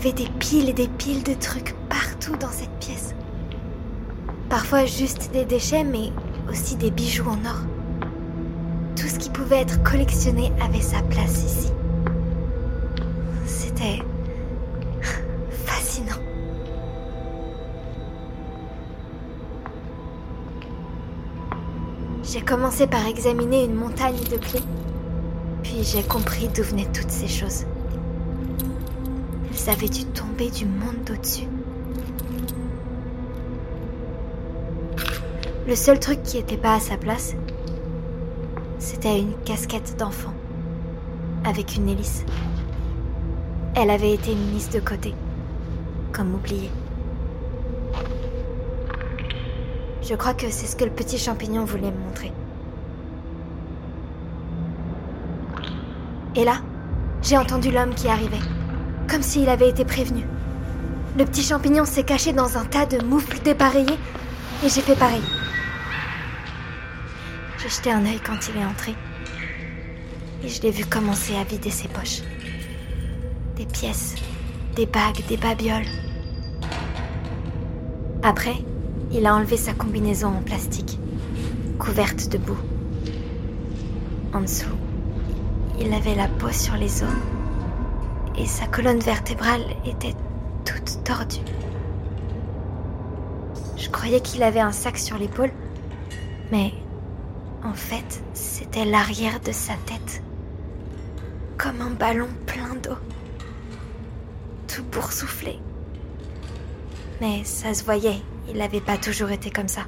Avait 0.00 0.12
des 0.12 0.30
piles 0.38 0.70
et 0.70 0.72
des 0.72 0.88
piles 0.88 1.22
de 1.22 1.34
trucs 1.34 1.74
partout 1.90 2.34
dans 2.36 2.50
cette 2.50 2.72
pièce. 2.80 3.14
Parfois 4.48 4.86
juste 4.86 5.30
des 5.30 5.44
déchets, 5.44 5.84
mais 5.84 6.10
aussi 6.48 6.76
des 6.76 6.90
bijoux 6.90 7.28
en 7.28 7.44
or. 7.44 7.60
Tout 8.96 9.08
ce 9.08 9.18
qui 9.18 9.28
pouvait 9.28 9.60
être 9.60 9.82
collectionné 9.82 10.52
avait 10.62 10.80
sa 10.80 11.02
place 11.02 11.44
ici. 11.44 11.70
C'était 13.44 13.98
fascinant. 15.66 16.16
J'ai 22.22 22.40
commencé 22.40 22.86
par 22.86 23.06
examiner 23.06 23.64
une 23.64 23.74
montagne 23.74 24.16
de 24.30 24.38
clés, 24.38 24.64
puis 25.62 25.82
j'ai 25.82 26.02
compris 26.02 26.48
d'où 26.48 26.62
venaient 26.62 26.90
toutes 26.90 27.10
ces 27.10 27.28
choses. 27.28 27.66
Elles 29.62 29.70
avaient 29.70 29.88
dû 29.88 30.04
tomber 30.06 30.50
du 30.50 30.64
monde 30.64 31.04
d'au-dessus. 31.04 31.46
Le 35.66 35.74
seul 35.74 36.00
truc 36.00 36.22
qui 36.22 36.38
n'était 36.38 36.56
pas 36.56 36.74
à 36.76 36.80
sa 36.80 36.96
place, 36.96 37.34
c'était 38.78 39.18
une 39.18 39.34
casquette 39.44 39.96
d'enfant, 39.98 40.32
avec 41.44 41.76
une 41.76 41.88
hélice. 41.88 42.24
Elle 43.74 43.90
avait 43.90 44.14
été 44.14 44.34
mise 44.34 44.70
de 44.70 44.80
côté, 44.80 45.14
comme 46.12 46.34
oubliée. 46.34 46.70
Je 50.02 50.14
crois 50.14 50.34
que 50.34 50.50
c'est 50.50 50.66
ce 50.66 50.76
que 50.76 50.84
le 50.84 50.90
petit 50.90 51.18
champignon 51.18 51.64
voulait 51.64 51.92
me 51.92 51.98
montrer. 51.98 52.32
Et 56.34 56.44
là, 56.44 56.62
j'ai 57.22 57.36
entendu 57.36 57.70
l'homme 57.70 57.94
qui 57.94 58.08
arrivait, 58.08 58.38
comme 59.10 59.22
s'il 59.22 59.48
avait 59.48 59.68
été 59.68 59.84
prévenu. 59.84 60.22
Le 61.18 61.24
petit 61.24 61.42
champignon 61.42 61.84
s'est 61.84 62.04
caché 62.04 62.32
dans 62.32 62.56
un 62.56 62.64
tas 62.64 62.86
de 62.86 63.04
moufles 63.04 63.40
dépareillés 63.42 63.98
et 64.64 64.68
j'ai 64.68 64.80
fait 64.80 64.94
pareil. 64.94 65.22
J'ai 67.58 67.68
jeté 67.68 67.90
un 67.90 68.04
œil 68.06 68.20
quand 68.24 68.38
il 68.48 68.60
est 68.60 68.64
entré 68.64 68.94
et 70.44 70.48
je 70.48 70.62
l'ai 70.62 70.70
vu 70.70 70.84
commencer 70.86 71.34
à 71.36 71.44
vider 71.44 71.70
ses 71.70 71.88
poches. 71.88 72.22
Des 73.56 73.66
pièces, 73.66 74.14
des 74.76 74.86
bagues, 74.86 75.26
des 75.28 75.36
babioles. 75.36 75.90
Après, 78.22 78.56
il 79.12 79.26
a 79.26 79.34
enlevé 79.34 79.56
sa 79.56 79.72
combinaison 79.72 80.28
en 80.28 80.42
plastique, 80.42 80.98
couverte 81.78 82.28
de 82.28 82.38
boue. 82.38 82.58
En 84.32 84.42
dessous, 84.42 84.76
il 85.80 85.92
avait 85.92 86.14
la 86.14 86.28
peau 86.28 86.52
sur 86.52 86.76
les 86.76 87.02
os 87.02 87.39
et 88.40 88.46
sa 88.46 88.66
colonne 88.66 89.00
vertébrale 89.00 89.64
était 89.84 90.14
toute 90.64 91.04
tordue. 91.04 91.44
Je 93.76 93.90
croyais 93.90 94.20
qu'il 94.22 94.42
avait 94.42 94.60
un 94.60 94.72
sac 94.72 94.96
sur 94.96 95.18
l'épaule, 95.18 95.52
mais 96.50 96.72
en 97.62 97.74
fait, 97.74 98.22
c'était 98.32 98.86
l'arrière 98.86 99.40
de 99.40 99.52
sa 99.52 99.74
tête, 99.84 100.22
comme 101.58 101.82
un 101.82 101.90
ballon 101.90 102.28
plein 102.46 102.74
d'eau, 102.82 102.96
tout 104.68 104.84
boursouflé. 104.84 105.58
Mais 107.20 107.44
ça 107.44 107.74
se 107.74 107.84
voyait, 107.84 108.22
il 108.48 108.56
n'avait 108.56 108.80
pas 108.80 108.96
toujours 108.96 109.30
été 109.30 109.50
comme 109.50 109.68
ça. 109.68 109.82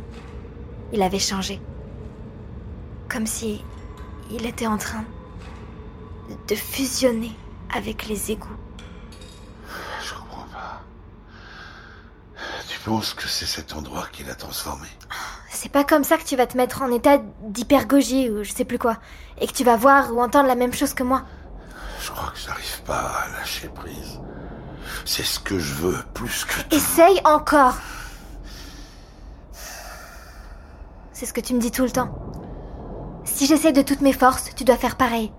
Il 0.92 1.00
avait 1.00 1.18
changé. 1.18 1.58
Comme 3.08 3.26
si 3.26 3.64
il 4.30 4.44
était 4.44 4.66
en 4.66 4.76
train 4.76 5.04
de 6.48 6.54
fusionner 6.54 7.32
avec 7.72 8.06
les 8.06 8.30
égouts. 8.30 8.56
Je 10.04 10.14
comprends 10.14 10.46
pas. 10.52 10.82
Tu 12.68 12.78
penses 12.80 13.14
que 13.14 13.28
c'est 13.28 13.46
cet 13.46 13.74
endroit 13.74 14.06
qui 14.12 14.24
l'a 14.24 14.34
transformé? 14.34 14.88
C'est 15.50 15.68
pas 15.70 15.84
comme 15.84 16.04
ça 16.04 16.16
que 16.16 16.24
tu 16.24 16.36
vas 16.36 16.46
te 16.46 16.56
mettre 16.56 16.82
en 16.82 16.90
état 16.90 17.18
d'hypergogie 17.42 18.30
ou 18.30 18.42
je 18.42 18.52
sais 18.52 18.64
plus 18.64 18.78
quoi. 18.78 18.96
Et 19.40 19.46
que 19.46 19.52
tu 19.52 19.64
vas 19.64 19.76
voir 19.76 20.12
ou 20.12 20.20
entendre 20.20 20.48
la 20.48 20.56
même 20.56 20.72
chose 20.72 20.94
que 20.94 21.02
moi. 21.02 21.22
Je 22.00 22.10
crois 22.10 22.30
que 22.30 22.38
j'arrive 22.38 22.82
pas 22.82 22.98
à 22.98 23.28
lâcher 23.28 23.68
prise. 23.68 24.20
C'est 25.04 25.22
ce 25.22 25.38
que 25.38 25.58
je 25.58 25.74
veux, 25.74 25.98
plus 26.14 26.44
que 26.44 26.62
tout. 26.62 26.74
Essaye 26.74 27.20
encore. 27.24 27.74
C'est 31.12 31.26
ce 31.26 31.32
que 31.32 31.40
tu 31.40 31.54
me 31.54 31.60
dis 31.60 31.70
tout 31.70 31.84
le 31.84 31.90
temps. 31.90 32.12
Si 33.24 33.46
j'essaie 33.46 33.72
de 33.72 33.82
toutes 33.82 34.00
mes 34.00 34.12
forces, 34.12 34.50
tu 34.56 34.64
dois 34.64 34.76
faire 34.76 34.96
pareil. 34.96 35.32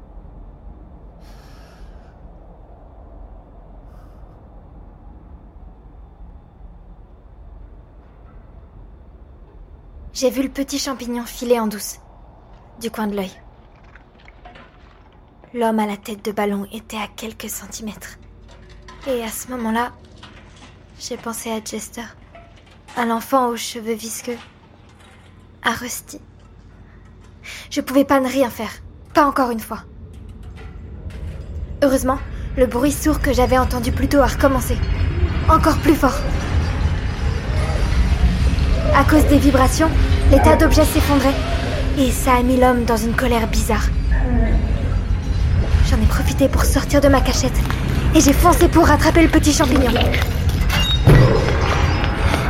J'ai 10.13 10.29
vu 10.29 10.43
le 10.43 10.49
petit 10.49 10.77
champignon 10.77 11.25
filer 11.25 11.59
en 11.59 11.65
douce, 11.65 11.97
du 12.79 12.91
coin 12.91 13.07
de 13.07 13.15
l'œil. 13.15 13.31
L'homme 15.55 15.79
à 15.79 15.87
la 15.87 15.97
tête 15.97 16.23
de 16.23 16.31
ballon 16.31 16.67
était 16.71 16.97
à 16.97 17.07
quelques 17.07 17.49
centimètres. 17.49 18.19
Et 19.07 19.23
à 19.23 19.29
ce 19.29 19.47
moment-là, 19.49 19.91
j'ai 20.99 21.17
pensé 21.17 21.49
à 21.49 21.63
Jester, 21.63 22.03
à 22.95 23.05
l'enfant 23.05 23.47
aux 23.47 23.57
cheveux 23.57 23.95
visqueux, 23.95 24.37
à 25.63 25.71
Rusty. 25.71 26.21
Je 27.71 27.81
pouvais 27.81 28.05
pas 28.05 28.19
ne 28.19 28.27
rien 28.27 28.51
faire, 28.51 28.83
pas 29.15 29.25
encore 29.25 29.49
une 29.49 29.59
fois. 29.59 29.81
Heureusement, 31.81 32.19
le 32.55 32.67
bruit 32.67 32.91
sourd 32.91 33.19
que 33.19 33.33
j'avais 33.33 33.57
entendu 33.57 33.91
plus 33.91 34.09
tôt 34.09 34.19
a 34.19 34.27
recommencé, 34.27 34.77
encore 35.49 35.79
plus 35.79 35.95
fort. 35.95 36.19
À 38.95 39.03
cause 39.03 39.25
des 39.25 39.37
vibrations, 39.37 39.89
les 40.31 40.39
tas 40.39 40.55
d'objets 40.55 40.85
s'effondraient, 40.85 41.33
et 41.97 42.11
ça 42.11 42.33
a 42.39 42.43
mis 42.43 42.57
l'homme 42.57 42.85
dans 42.85 42.97
une 42.97 43.13
colère 43.13 43.47
bizarre. 43.47 43.85
J'en 45.89 45.97
ai 45.97 46.05
profité 46.05 46.47
pour 46.47 46.63
sortir 46.63 47.01
de 47.01 47.07
ma 47.07 47.21
cachette 47.21 47.59
et 48.15 48.21
j'ai 48.21 48.33
foncé 48.33 48.67
pour 48.67 48.87
rattraper 48.87 49.23
le 49.23 49.27
petit 49.27 49.51
champignon. 49.51 49.91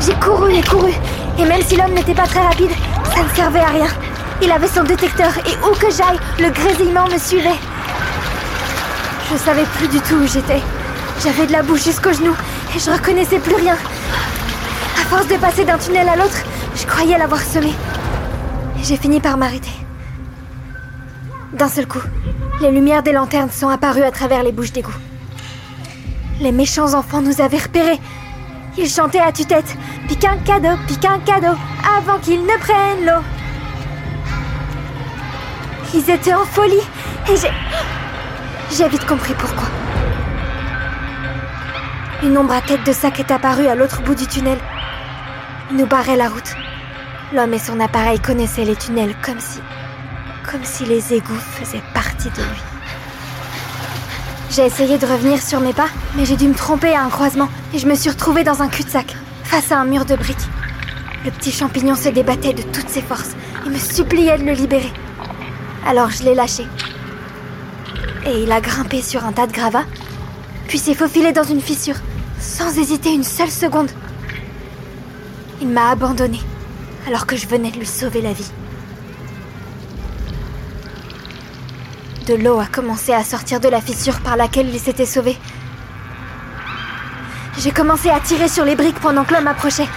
J'ai 0.06 0.14
couru 0.16 0.54
et 0.54 0.62
couru, 0.62 0.92
et 1.40 1.46
même 1.46 1.62
si 1.62 1.78
l'homme 1.78 1.94
n'était 1.94 2.14
pas 2.14 2.28
très 2.28 2.42
rapide, 2.42 2.72
ça 3.16 3.24
ne 3.24 3.30
servait 3.36 3.60
à 3.62 3.70
rien. 3.70 3.88
Il 4.42 4.52
avait 4.52 4.68
son 4.68 4.84
détecteur 4.84 5.32
et 5.46 5.56
où 5.66 5.74
que 5.76 5.92
j'aille, 5.92 6.20
le 6.40 6.50
grésillement 6.52 7.08
me 7.08 7.18
suivait. 7.18 7.60
Je 9.32 9.38
savais 9.38 9.66
plus 9.78 9.88
du 9.88 10.02
tout 10.02 10.16
où 10.16 10.28
j'étais. 10.28 10.62
J'avais 11.24 11.48
de 11.48 11.54
la 11.54 11.64
bouche 11.64 11.86
jusqu'aux 11.86 12.12
genoux 12.12 12.36
et 12.76 12.80
je 12.80 12.92
reconnaissais 12.92 13.40
plus 13.40 13.56
rien. 13.56 13.78
Force 15.14 15.28
de 15.28 15.38
passer 15.38 15.64
d'un 15.64 15.78
tunnel 15.78 16.10
à 16.10 16.16
l'autre, 16.16 16.42
je 16.76 16.88
croyais 16.88 17.20
l'avoir 17.20 17.40
semé. 17.40 17.72
J'ai 18.82 18.98
fini 18.98 19.20
par 19.20 19.38
m'arrêter. 19.38 19.70
D'un 21.54 21.68
seul 21.68 21.88
coup, 21.88 22.02
les 22.62 22.72
lumières 22.72 23.04
des 23.04 23.12
lanternes 23.12 23.52
sont 23.52 23.70
apparues 23.70 24.02
à 24.02 24.10
travers 24.10 24.42
les 24.42 24.52
bouches 24.52 24.72
d'égout. 24.72 24.96
Les 26.42 26.52
méchants 26.52 26.96
enfants 26.96 27.22
nous 27.22 27.42
avaient 27.42 27.60
repérés. 27.60 28.00
Ils 28.76 28.90
chantaient 28.90 29.20
à 29.20 29.32
tue-tête 29.32 29.78
Pique 30.08 30.26
un 30.26 30.38
cadeau, 30.38 30.82
pique 30.88 31.06
un 31.06 31.20
cadeau, 31.20 31.56
avant 31.96 32.18
qu'ils 32.18 32.42
ne 32.42 32.58
prennent 32.58 33.06
l'eau. 33.06 33.22
Ils 35.94 36.10
étaient 36.10 36.34
en 36.34 36.46
folie 36.46 36.88
et 37.32 37.38
j'ai. 37.38 37.52
J'ai 38.76 38.90
vite 38.90 39.06
compris 39.06 39.36
pourquoi. 39.38 39.68
Une 42.24 42.36
ombre 42.36 42.54
à 42.54 42.62
tête 42.62 42.84
de 42.84 42.94
sac 42.94 43.20
est 43.20 43.30
apparue 43.30 43.68
à 43.68 43.76
l'autre 43.76 44.02
bout 44.02 44.16
du 44.16 44.26
tunnel. 44.26 44.58
Il 45.72 45.78
nous 45.78 45.86
barrait 45.86 46.18
la 46.18 46.30
route. 46.30 46.56
L'homme 47.34 47.54
et 47.54 47.60
son 47.60 47.80
appareil 47.80 48.20
connaissaient 48.20 48.66
les 48.66 48.76
tunnels 48.76 49.16
comme 49.24 49.40
si. 49.40 49.60
comme 50.50 50.64
si 50.64 50.86
les 50.86 51.14
égouts 51.14 51.34
faisaient 51.34 51.82
partie 51.94 52.30
de 52.30 52.42
lui. 52.42 52.62
J'ai 54.52 54.66
essayé 54.66 54.98
de 54.98 55.06
revenir 55.06 55.42
sur 55.42 55.62
mes 55.62 55.74
pas, 55.74 55.88
mais 56.16 56.26
j'ai 56.26 56.36
dû 56.36 56.48
me 56.48 56.54
tromper 56.54 56.94
à 56.94 57.04
un 57.04 57.10
croisement 57.10 57.50
et 57.74 57.80
je 57.80 57.88
me 57.88 57.96
suis 57.96 58.10
retrouvée 58.10 58.44
dans 58.44 58.62
un 58.62 58.68
cul-de-sac, 58.68 59.16
face 59.44 59.72
à 59.72 59.80
un 59.80 59.86
mur 59.86 60.06
de 60.06 60.16
briques. 60.16 60.38
Le 61.26 61.32
petit 61.32 61.52
champignon 61.52 61.96
se 61.96 62.10
débattait 62.10 62.54
de 62.54 62.62
toutes 62.62 62.90
ses 62.90 63.02
forces 63.02 63.32
et 63.66 63.70
me 63.70 63.80
suppliait 63.80 64.38
de 64.38 64.44
le 64.44 64.52
libérer. 64.52 64.92
Alors 65.88 66.12
je 66.12 66.24
l'ai 66.24 66.36
lâché. 66.36 66.68
Et 68.26 68.44
il 68.44 68.52
a 68.52 68.62
grimpé 68.62 69.02
sur 69.02 69.26
un 69.26 69.32
tas 69.32 69.48
de 69.48 69.54
gravats, 69.54 69.86
puis 70.68 70.78
s'est 70.78 70.94
faufilé 70.94 71.32
dans 71.32 71.44
une 71.44 71.62
fissure, 71.62 71.98
sans 72.40 72.78
hésiter 72.78 73.12
une 73.12 73.24
seule 73.24 73.50
seconde. 73.50 73.90
Il 75.64 75.70
m'a 75.70 75.92
abandonné, 75.92 76.42
alors 77.08 77.26
que 77.26 77.38
je 77.38 77.48
venais 77.48 77.72
de 77.72 77.78
lui 77.78 77.86
sauver 77.86 78.20
la 78.20 78.34
vie. 78.34 78.52
De 82.28 82.34
l'eau 82.34 82.60
a 82.60 82.66
commencé 82.66 83.14
à 83.14 83.24
sortir 83.24 83.62
de 83.62 83.70
la 83.70 83.80
fissure 83.80 84.20
par 84.20 84.36
laquelle 84.36 84.68
il 84.68 84.78
s'était 84.78 85.06
sauvé. 85.06 85.38
J'ai 87.60 87.72
commencé 87.72 88.10
à 88.10 88.20
tirer 88.20 88.50
sur 88.50 88.66
les 88.66 88.76
briques 88.76 89.00
pendant 89.00 89.24
que 89.24 89.34
l'homme 89.34 89.48
approchait. 89.48 89.88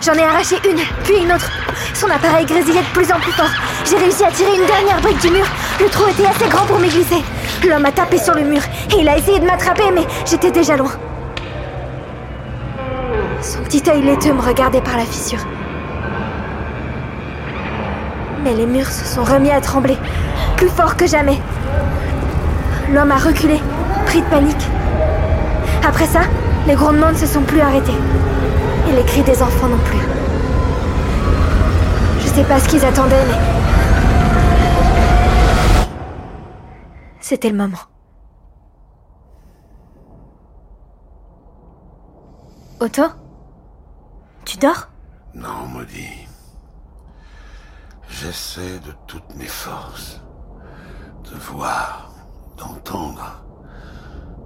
J'en 0.00 0.14
ai 0.14 0.22
arraché 0.22 0.58
une, 0.64 0.80
puis 1.02 1.24
une 1.24 1.32
autre. 1.32 1.50
Son 1.92 2.08
appareil 2.08 2.46
grésillait 2.46 2.82
de 2.82 2.94
plus 2.94 3.10
en 3.10 3.18
plus 3.18 3.32
fort. 3.32 3.50
J'ai 3.84 3.96
réussi 3.96 4.22
à 4.22 4.30
tirer 4.30 4.54
une 4.54 4.66
dernière 4.66 5.00
brique 5.00 5.20
du 5.20 5.30
mur. 5.30 5.46
Le 5.80 5.88
trou 5.88 6.08
était 6.08 6.26
assez 6.26 6.48
grand 6.48 6.66
pour 6.66 6.78
m'y 6.78 6.88
glisser. 6.88 7.24
L'homme 7.68 7.84
a 7.84 7.90
tapé 7.90 8.18
sur 8.18 8.34
le 8.34 8.44
mur 8.44 8.62
et 8.92 9.00
il 9.00 9.08
a 9.08 9.18
essayé 9.18 9.40
de 9.40 9.44
m'attraper, 9.44 9.90
mais 9.92 10.06
j'étais 10.24 10.52
déjà 10.52 10.76
loin. 10.76 10.92
Petit 13.74 13.90
œil 13.90 14.02
laiteux 14.02 14.32
me 14.32 14.40
regardait 14.40 14.80
par 14.80 14.96
la 14.96 15.02
fissure. 15.04 15.44
Mais 18.44 18.54
les 18.54 18.66
murs 18.66 18.86
se 18.86 19.04
sont 19.04 19.24
remis 19.24 19.50
à 19.50 19.60
trembler, 19.60 19.98
plus 20.56 20.68
fort 20.68 20.96
que 20.96 21.08
jamais. 21.08 21.40
L'homme 22.92 23.10
a 23.10 23.16
reculé, 23.16 23.60
pris 24.06 24.20
de 24.20 24.26
panique. 24.26 24.64
Après 25.84 26.06
ça, 26.06 26.20
les 26.68 26.76
grondements 26.76 27.10
ne 27.10 27.16
se 27.16 27.26
sont 27.26 27.42
plus 27.42 27.60
arrêtés. 27.60 27.96
Et 28.88 28.92
les 28.92 29.02
cris 29.02 29.22
des 29.22 29.42
enfants 29.42 29.66
non 29.66 29.78
plus. 29.78 29.98
Je 32.20 32.28
sais 32.28 32.44
pas 32.44 32.60
ce 32.60 32.68
qu'ils 32.68 32.84
attendaient, 32.84 33.26
mais. 33.26 33.34
C'était 37.18 37.50
le 37.50 37.56
moment. 37.56 37.82
Otto? 42.78 43.23
Tu 44.44 44.58
dors? 44.58 44.88
Non, 45.34 45.66
maudit. 45.68 46.28
J'essaie 48.08 48.78
de 48.80 48.92
toutes 49.06 49.34
mes 49.36 49.46
forces 49.46 50.20
de 51.24 51.34
voir, 51.36 52.12
d'entendre, 52.58 53.42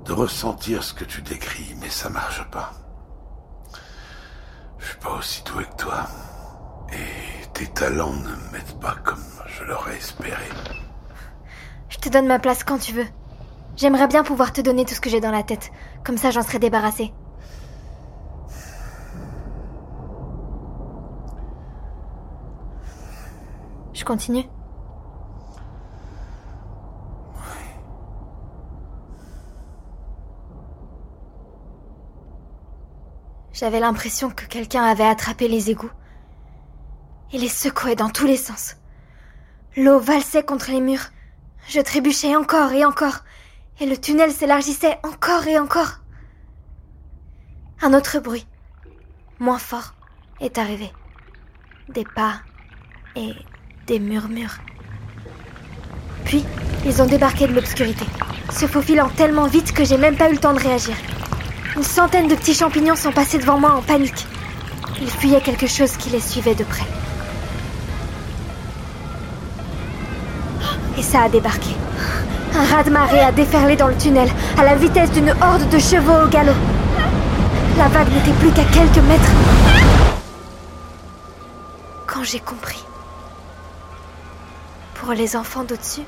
de 0.04 0.12
ressentir 0.12 0.82
ce 0.84 0.94
que 0.94 1.04
tu 1.04 1.20
décris, 1.22 1.74
mais 1.80 1.90
ça 1.90 2.08
marche 2.08 2.48
pas. 2.50 2.72
Je 4.78 4.87
suis 4.87 4.98
pas 4.98 5.14
aussi 5.18 5.42
doué 5.42 5.64
que 5.64 5.82
toi. 5.82 6.06
Et 6.92 7.46
tes 7.52 7.66
talents 7.66 8.14
ne 8.14 8.52
m'aident 8.52 8.80
pas 8.80 8.94
comme 9.04 9.24
je 9.46 9.64
l'aurais 9.64 9.96
espéré. 9.96 10.48
Je 11.88 11.98
te 11.98 12.08
donne 12.08 12.26
ma 12.28 12.38
place 12.38 12.62
quand 12.64 12.78
tu 12.78 12.92
veux. 12.92 13.06
J'aimerais 13.76 14.08
bien 14.08 14.22
pouvoir 14.22 14.52
te 14.52 14.61
donner 14.61 14.84
tout 14.84 14.94
ce 14.94 15.00
que 15.00 15.11
j'ai 15.11 15.20
dans 15.20 15.32
la 15.32 15.42
tête. 15.42 15.70
Comme 16.04 16.18
ça, 16.18 16.30
j'en 16.30 16.42
serais 16.42 16.58
débarrassé. 16.58 17.12
Continue 24.08 24.48
J'avais 33.52 33.80
l'impression 33.80 34.30
que 34.30 34.46
quelqu'un 34.46 34.82
avait 34.84 35.04
attrapé 35.04 35.46
les 35.46 35.70
égouts 35.70 35.90
et 37.32 37.38
les 37.38 37.48
secouait 37.48 37.96
dans 37.96 38.08
tous 38.08 38.24
les 38.24 38.38
sens. 38.38 38.76
L'eau 39.76 39.98
valsait 39.98 40.42
contre 40.42 40.70
les 40.70 40.80
murs. 40.80 41.10
Je 41.68 41.80
trébuchais 41.80 42.34
encore 42.34 42.72
et 42.72 42.86
encore, 42.86 43.24
et 43.78 43.84
le 43.84 43.98
tunnel 43.98 44.30
s'élargissait 44.30 44.98
encore 45.04 45.46
et 45.46 45.58
encore. 45.58 45.98
Un 47.82 47.92
autre 47.92 48.20
bruit, 48.20 48.46
moins 49.38 49.58
fort, 49.58 49.92
est 50.40 50.56
arrivé. 50.56 50.90
Des 51.90 52.04
pas 52.04 52.40
et 53.16 53.34
des 53.88 53.98
murmures. 53.98 54.59
Puis, 56.27 56.44
ils 56.85 57.01
ont 57.01 57.07
débarqué 57.07 57.46
de 57.46 57.55
l'obscurité, 57.55 58.05
se 58.53 58.66
faufilant 58.66 59.09
tellement 59.09 59.46
vite 59.46 59.72
que 59.72 59.83
j'ai 59.83 59.96
même 59.96 60.14
pas 60.14 60.29
eu 60.29 60.35
le 60.35 60.38
temps 60.38 60.53
de 60.53 60.61
réagir. 60.61 60.94
Une 61.74 61.83
centaine 61.83 62.29
de 62.29 62.35
petits 62.35 62.55
champignons 62.55 62.96
sont 62.96 63.12
passés 63.12 63.38
devant 63.38 63.59
moi 63.59 63.72
en 63.72 63.81
panique. 63.81 64.27
Ils 65.01 65.11
fuyaient 65.11 65.40
quelque 65.40 65.66
chose 65.66 65.96
qui 65.96 66.11
les 66.11 66.20
suivait 66.20 66.55
de 66.55 66.64
près. 66.64 66.85
Et 70.98 71.03
ça 71.03 71.22
a 71.22 71.29
débarqué. 71.31 71.70
Un 72.55 72.64
raz-de-marée 72.64 73.20
a 73.20 73.33
déferlé 73.33 73.74
dans 73.77 73.88
le 73.88 73.96
tunnel, 73.96 74.29
à 74.59 74.64
la 74.64 74.74
vitesse 74.74 75.12
d'une 75.12 75.31
horde 75.31 75.68
de 75.70 75.79
chevaux 75.79 76.27
au 76.27 76.29
galop. 76.29 76.53
La 77.79 77.88
vague 77.88 78.12
n'était 78.12 78.38
plus 78.38 78.51
qu'à 78.51 78.64
quelques 78.64 79.07
mètres. 79.07 79.33
Quand 82.07 82.24
j'ai 82.24 82.40
compris. 82.40 82.85
Pour 85.08 85.16
les 85.16 85.36
enfants 85.36 85.64
d'au-dessus, 85.64 86.02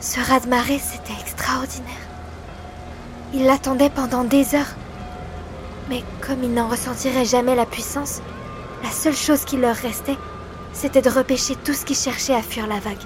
ce 0.00 0.18
raz-de-marée, 0.18 0.80
c'était 0.82 1.20
extraordinaire. 1.20 1.92
Ils 3.34 3.44
l'attendaient 3.44 3.90
pendant 3.90 4.24
des 4.24 4.54
heures. 4.54 4.74
Mais 5.90 6.02
comme 6.22 6.42
ils 6.42 6.54
n'en 6.54 6.66
ressentiraient 6.66 7.26
jamais 7.26 7.54
la 7.54 7.66
puissance, 7.66 8.22
la 8.82 8.90
seule 8.90 9.14
chose 9.14 9.44
qui 9.44 9.58
leur 9.58 9.76
restait, 9.76 10.16
c'était 10.72 11.02
de 11.02 11.10
repêcher 11.10 11.54
tout 11.66 11.74
ce 11.74 11.84
qui 11.84 11.94
cherchait 11.94 12.34
à 12.34 12.40
fuir 12.40 12.66
la 12.66 12.80
vague. 12.80 12.96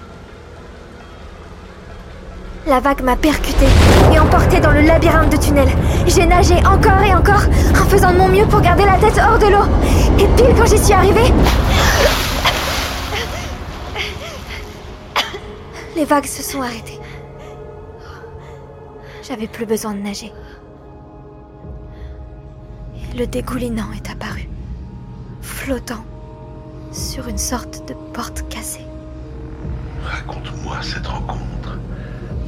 La 2.69 2.79
vague 2.79 3.03
m'a 3.03 3.17
percuté 3.17 3.67
et 4.13 4.21
emporté 4.21 4.61
dans 4.61 4.71
le 4.71 4.83
labyrinthe 4.83 5.33
de 5.33 5.37
tunnels. 5.37 5.77
J'ai 6.07 6.27
nagé 6.27 6.65
encore 6.65 7.03
et 7.03 7.13
encore 7.13 7.43
en 7.75 7.89
faisant 7.89 8.13
de 8.13 8.19
mon 8.19 8.29
mieux 8.29 8.47
pour 8.47 8.61
garder 8.61 8.85
la 8.85 8.99
tête 8.99 9.19
hors 9.19 9.41
de 9.41 9.47
l'eau. 9.47 9.65
Et 10.17 10.29
pile 10.37 10.55
quand 10.57 10.67
j'y 10.67 10.79
suis 10.79 10.95
arrivée, 10.95 11.33
les 16.01 16.07
vagues 16.07 16.25
se 16.25 16.43
sont 16.43 16.63
arrêtées. 16.63 16.99
J'avais 19.23 19.47
plus 19.47 19.67
besoin 19.67 19.93
de 19.93 20.01
nager. 20.01 20.33
Le 23.15 23.27
dégoulinant 23.27 23.93
est 23.93 24.11
apparu, 24.11 24.49
flottant 25.43 26.03
sur 26.91 27.29
une 27.29 27.37
sorte 27.37 27.87
de 27.87 27.93
porte 28.15 28.49
cassée. 28.49 28.87
Raconte-moi 30.03 30.79
cette 30.81 31.07
rencontre 31.07 31.77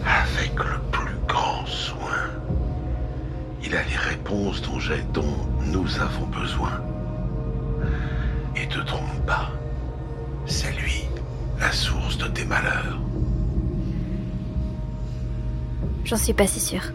avec 0.06 0.54
le 0.58 0.80
plus 0.90 1.18
grand 1.28 1.66
soin. 1.66 2.30
Il 3.62 3.76
a 3.76 3.82
les 3.82 3.96
réponses 3.96 4.62
dont 4.62 4.80
j'ai, 4.80 5.02
dont 5.12 5.36
nous 5.60 6.00
avons 6.00 6.24
besoin. 6.28 6.80
Et 8.56 8.66
te 8.66 8.78
trompe 8.78 9.26
pas, 9.26 9.50
c'est 10.46 10.72
lui 10.72 11.04
la 11.60 11.70
source 11.70 12.16
de 12.16 12.28
tes 12.28 12.46
malheurs. 12.46 13.01
J'en 16.12 16.18
suis 16.18 16.35
pas 16.35 16.46
si 16.46 16.61
sûre. 16.61 16.92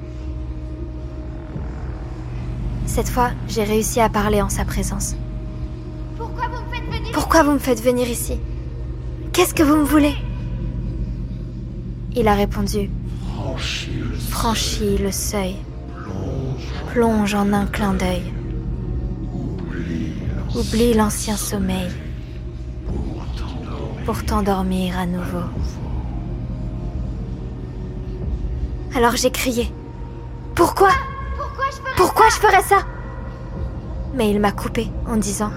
Cette 2.85 3.09
fois, 3.09 3.31
j'ai 3.47 3.63
réussi 3.63 3.99
à 3.99 4.09
parler 4.09 4.43
en 4.43 4.49
sa 4.49 4.63
présence. 4.63 5.15
Pourquoi 6.19 6.45
vous 6.49 6.63
me 6.63 6.71
faites 6.71 6.85
venir 6.85 7.11
Pourquoi 7.13 7.41
vous 7.41 7.51
me 7.53 7.57
faites 7.57 7.81
venir 7.81 8.07
ici? 8.07 8.39
Qu'est-ce 9.33 9.55
que 9.55 9.63
vous 9.63 9.75
me 9.75 9.85
voulez? 9.85 10.13
Il 12.15 12.27
a 12.27 12.35
répondu 12.35 12.91
Franchis 14.29 14.99
le 14.99 15.11
seuil. 15.11 15.55
Plonge 16.93 17.33
en 17.33 17.53
un 17.53 17.65
clin 17.65 17.95
d'œil. 17.95 18.21
Oublie 20.55 20.93
l'ancien 20.93 21.37
sommeil. 21.37 21.89
Pour 24.05 24.23
t'endormir 24.23 24.95
à 24.95 25.07
nouveau. 25.07 25.47
Alors 28.97 29.15
j'ai 29.15 29.29
crié. 29.29 29.71
Pourquoi? 30.55 30.89
Pourquoi 31.37 31.65
je 31.69 31.75
ferais 31.75 31.95
Pourquoi 31.95 32.29
je 32.29 32.35
ferais 32.35 32.63
ça? 32.63 32.77
Mais 34.15 34.31
il 34.31 34.39
m'a 34.39 34.51
coupé 34.51 34.87
en 35.07 35.17
disant 35.17 35.51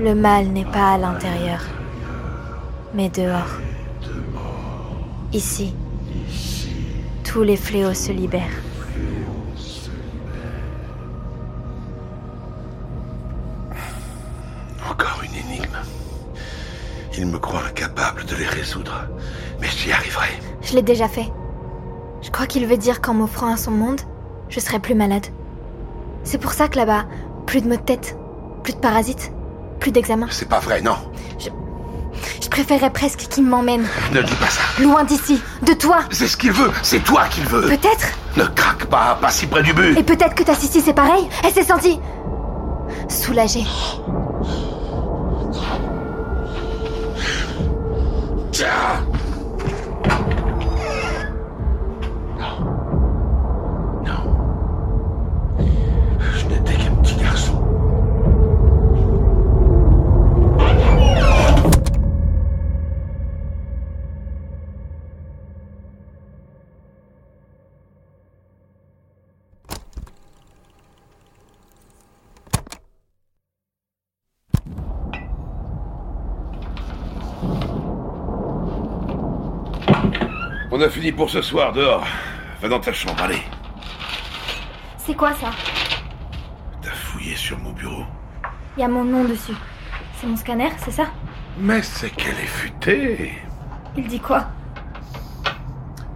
Le 0.00 0.14
mal 0.14 0.46
n'est 0.46 0.64
pas 0.64 0.94
à 0.94 0.96
l'intérieur, 0.96 1.60
mais 2.94 3.10
dehors. 3.10 3.58
Ici, 5.34 5.74
tous 7.22 7.42
les 7.42 7.58
fléaux 7.58 7.92
se 7.92 8.12
libèrent. 8.12 8.62
Encore 14.88 15.20
une 15.22 15.34
énigme. 15.34 15.76
Il 17.18 17.26
me 17.26 17.38
croit 17.38 17.64
incapable 17.68 18.24
de 18.24 18.36
les 18.36 18.46
résoudre, 18.46 19.04
mais 19.60 19.68
j'y 19.68 19.92
arriverai. 19.92 20.30
Je 20.62 20.76
l'ai 20.76 20.82
déjà 20.82 21.08
fait. 21.08 21.30
Je 22.32 22.38
crois 22.38 22.46
qu'il 22.46 22.66
veut 22.66 22.78
dire 22.78 23.02
qu'en 23.02 23.12
m'offrant 23.12 23.52
à 23.52 23.58
son 23.58 23.72
monde, 23.72 24.00
je 24.48 24.58
serai 24.58 24.78
plus 24.78 24.94
malade. 24.94 25.26
C'est 26.24 26.38
pour 26.38 26.54
ça 26.54 26.66
que 26.66 26.78
là-bas, 26.78 27.04
plus 27.44 27.60
de 27.60 27.68
maux 27.68 27.76
de 27.76 27.82
tête, 27.82 28.16
plus 28.62 28.72
de 28.72 28.78
parasites, 28.78 29.34
plus 29.80 29.92
d'examens. 29.92 30.28
C'est 30.30 30.48
pas 30.48 30.58
vrai, 30.58 30.80
non. 30.80 30.96
Je 31.38 32.48
préférerais 32.48 32.88
presque 32.88 33.18
qu'il 33.28 33.44
m'emmène. 33.44 33.86
Ne 34.14 34.22
dis 34.22 34.34
pas 34.36 34.46
ça. 34.46 34.62
Loin 34.82 35.04
d'ici. 35.04 35.42
De 35.60 35.74
toi. 35.74 35.98
C'est 36.10 36.26
ce 36.26 36.38
qu'il 36.38 36.52
veut. 36.52 36.70
C'est 36.82 37.04
toi 37.04 37.24
qu'il 37.28 37.44
veut. 37.44 37.68
Peut-être. 37.68 38.08
Ne 38.38 38.44
craque 38.44 38.86
pas, 38.86 39.18
pas 39.20 39.30
si 39.30 39.46
près 39.46 39.62
du 39.62 39.74
but. 39.74 39.98
Et 39.98 40.02
peut-être 40.02 40.34
que 40.34 40.42
ta 40.42 40.54
Sissi 40.54 40.80
c'est 40.80 40.94
pareil. 40.94 41.28
Elle 41.44 41.52
s'est 41.52 41.64
sentie. 41.64 42.00
soulagée. 43.10 43.66
Tiens. 48.52 49.04
A 80.82 80.90
fini 80.90 81.12
pour 81.12 81.30
ce 81.30 81.42
soir, 81.42 81.72
dehors. 81.72 82.04
Va 82.60 82.68
dans 82.68 82.80
ta 82.80 82.92
chambre, 82.92 83.22
allez. 83.22 83.42
C'est 84.98 85.14
quoi 85.14 85.32
ça 85.34 85.50
T'as 86.80 86.90
fouillé 86.90 87.36
sur 87.36 87.58
mon 87.58 87.72
bureau. 87.72 88.04
Il 88.76 88.80
y 88.80 88.84
a 88.84 88.88
mon 88.88 89.04
nom 89.04 89.24
dessus. 89.24 89.54
C'est 90.16 90.26
mon 90.26 90.36
scanner, 90.36 90.70
c'est 90.78 90.90
ça 90.90 91.06
Mais 91.58 91.82
c'est 91.82 92.10
qu'elle 92.10 92.38
est 92.38 92.46
futée. 92.46 93.32
Il 93.96 94.08
dit 94.08 94.20
quoi 94.20 94.46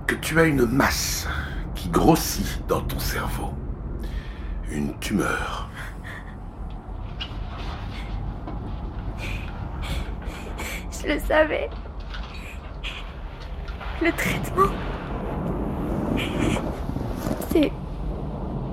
Que 0.07 0.15
tu 0.15 0.39
as 0.41 0.45
une 0.45 0.65
masse 0.67 1.29
qui 1.75 1.89
grossit 1.89 2.67
dans 2.67 2.81
ton 2.81 2.99
cerveau. 2.99 3.53
Une 4.71 4.99
tumeur. 4.99 5.69
Je 10.91 11.13
le 11.13 11.21
savais. 11.21 11.71
Le 14.07 14.13
traitement. 14.13 14.71
C'est. 17.51 17.73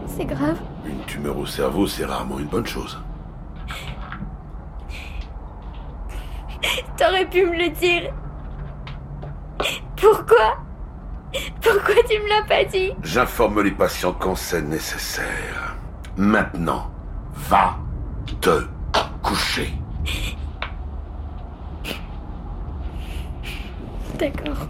C'est 0.06 0.26
grave. 0.26 0.60
Une 0.86 1.04
tumeur 1.06 1.36
au 1.40 1.48
cerveau, 1.48 1.88
c'est 1.88 2.06
rarement 2.06 2.38
une 2.38 2.46
bonne 2.46 2.68
chose. 2.68 3.02
T'aurais 6.96 7.26
pu 7.26 7.48
me 7.48 7.58
le 7.58 7.70
dire. 7.70 8.14
Pourquoi? 9.96 10.58
Pourquoi 11.64 11.96
tu 12.08 12.20
me 12.22 12.30
l'as 12.30 12.46
pas 12.48 12.64
dit? 12.66 12.92
J'informe 13.02 13.64
les 13.64 13.72
patients 13.72 14.14
quand 14.14 14.36
c'est 14.36 14.62
nécessaire. 14.62 15.76
Maintenant, 16.16 16.92
va 17.34 17.76
te 18.40 18.68
coucher. 19.24 19.74
D'accord. 24.20 24.68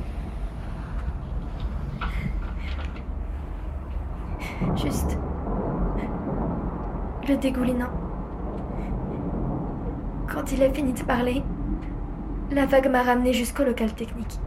Juste. 4.75 5.17
Le 7.27 7.35
dégoulinant. 7.37 7.91
Quand 10.31 10.51
il 10.51 10.63
a 10.63 10.69
fini 10.71 10.93
de 10.93 11.03
parler, 11.03 11.43
la 12.51 12.65
vague 12.65 12.89
m'a 12.91 13.03
ramené 13.03 13.33
jusqu'au 13.33 13.63
local 13.63 13.93
technique. 13.93 14.39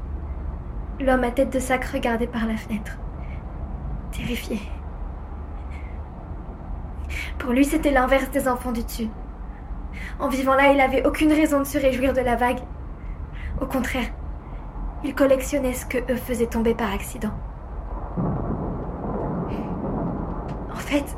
L'homme 1.01 1.25
à 1.25 1.31
tête 1.31 1.53
de 1.53 1.59
sac 1.59 1.85
regardait 1.85 2.27
par 2.27 2.47
la 2.47 2.57
fenêtre. 2.57 2.99
Terrifié. 4.12 4.61
Pour 7.38 7.53
lui, 7.53 7.64
c'était 7.64 7.90
l'inverse 7.90 8.31
des 8.31 8.49
enfants 8.49 8.73
du 8.73 8.83
dessus. 8.83 9.09
En 10.19 10.29
vivant 10.29 10.55
là, 10.55 10.73
il 10.73 10.79
n'avait 10.79 11.07
aucune 11.07 11.33
raison 11.33 11.61
de 11.61 11.64
se 11.64 11.79
réjouir 11.79 12.12
de 12.12 12.21
la 12.21 12.37
vague. 12.37 12.61
Au 13.61 13.66
contraire, 13.66 14.09
il 15.05 15.14
collectionnait 15.14 15.75
ce 15.75 15.87
que 15.87 15.99
eux 16.11 16.16
faisaient 16.16 16.47
tomber 16.47 16.75
par 16.75 16.92
accident. 16.92 17.33
En 20.73 20.76
fait, 20.87 21.16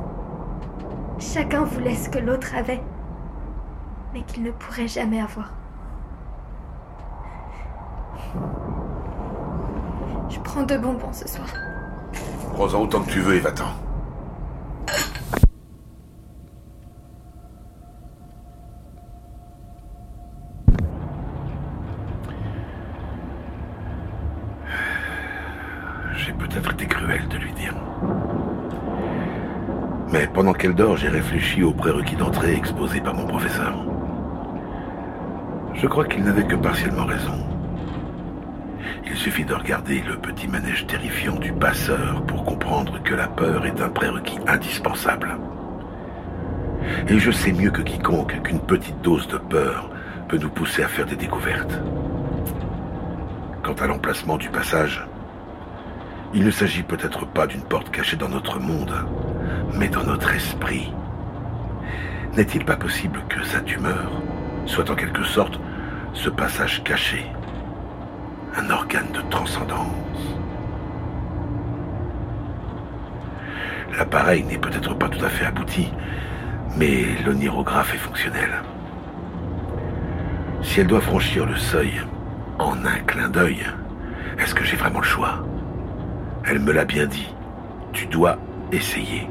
chacun 1.18 1.64
voulait 1.64 1.94
ce 1.94 2.09
que 2.09 2.18
l'autre 2.18 2.54
avait, 2.57 2.83
mais 4.14 4.22
qu'il 4.22 4.42
ne 4.42 4.50
pourrait 4.50 4.88
jamais 4.88 5.20
avoir. 5.20 5.52
Je 10.31 10.40
prends 10.40 10.62
deux 10.62 10.78
bonbons 10.78 11.12
ce 11.12 11.28
soir. 11.28 11.48
Prends-en 12.54 12.81
autant 12.81 13.02
que 13.02 13.11
tu 13.11 13.20
veux 13.20 13.35
et 13.35 13.40
va-t'en. 13.40 13.68
J'ai 26.16 26.33
peut-être 26.33 26.72
été 26.72 26.87
cruel 26.87 27.28
de 27.28 27.37
lui 27.37 27.52
dire. 27.52 27.74
Mais 30.11 30.26
pendant 30.26 30.48
qu'elle 30.59 30.75
dort, 30.75 30.97
j'ai 30.97 31.09
réfléchi 31.09 31.62
aux 31.62 31.73
prérequis 31.73 32.16
d'entrée 32.16 32.55
exposés 32.55 33.01
par 33.01 33.14
mon 33.14 33.27
professeur. 33.27 33.75
Je 35.75 35.87
crois 35.87 36.05
qu'il 36.05 36.25
n'avait 36.25 36.47
que 36.47 36.57
partiellement 36.57 37.05
raison. 37.05 37.47
Il 39.07 39.16
suffit 39.16 39.44
de 39.44 39.55
regarder 39.55 40.03
le 40.03 40.16
petit 40.16 40.49
manège 40.49 40.87
terrifiant 40.87 41.37
du 41.37 41.53
passeur 41.53 42.23
pour 42.27 42.44
comprendre 42.44 43.01
que 43.03 43.14
la 43.14 43.29
peur 43.29 43.64
est 43.66 43.81
un 43.81 43.88
prérequis 43.88 44.38
indispensable. 44.49 45.37
Et 47.09 47.18
je 47.18 47.31
sais 47.31 47.53
mieux 47.53 47.71
que 47.71 47.83
quiconque 47.83 48.42
qu'une 48.42 48.61
petite 48.61 49.01
dose 49.01 49.29
de 49.29 49.38
peur 49.38 49.90
peut 50.29 50.38
nous 50.38 50.51
pousser 50.51 50.83
à 50.83 50.88
faire 50.88 51.07
des 51.07 51.16
découvertes. 51.16 51.81
Quant 53.62 53.75
à 53.75 53.87
l'emplacement 53.87 54.37
du 54.37 54.49
passage, 54.49 55.07
il 56.35 56.44
ne 56.44 56.51
s'agit 56.51 56.83
peut-être 56.83 57.27
pas 57.27 57.47
d'une 57.47 57.62
porte 57.62 57.90
cachée 57.90 58.16
dans 58.16 58.29
notre 58.29 58.59
monde, 58.59 58.94
mais 59.74 59.88
dans 59.88 60.04
notre 60.04 60.35
esprit. 60.35 60.92
N'est-il 62.37 62.64
pas 62.64 62.76
possible 62.76 63.20
que 63.28 63.42
sa 63.44 63.61
tumeur 63.61 64.11
soit 64.66 64.90
en 64.90 64.94
quelque 64.94 65.24
sorte 65.24 65.59
ce 66.12 66.31
passage 66.31 66.83
caché, 66.85 67.24
un 68.57 68.70
organe 68.70 69.11
de 69.12 69.20
transcendance? 69.31 70.37
L'appareil 73.96 74.44
n'est 74.44 74.59
peut-être 74.59 74.94
pas 74.94 75.09
tout 75.09 75.24
à 75.24 75.28
fait 75.28 75.46
abouti, 75.46 75.92
mais 76.76 77.04
l'onirographe 77.26 77.94
est 77.94 77.98
fonctionnel. 77.98 78.62
Si 80.62 80.81
elle 80.81 80.87
doit 80.87 81.00
franchir 81.00 81.46
le 81.46 81.57
seuil 81.57 82.00
en 82.59 82.74
un 82.85 82.98
clin 83.07 83.28
d'œil, 83.28 83.64
est-ce 84.38 84.54
que 84.54 84.64
j'ai 84.64 84.76
vraiment 84.76 85.00
le 85.00 85.04
choix? 85.04 85.44
Elle 86.44 86.61
me 86.61 86.72
l'a 86.72 86.85
bien 86.85 87.07
dit. 87.07 87.35
Tu 87.92 88.07
dois 88.07 88.38
essayer. 88.70 89.28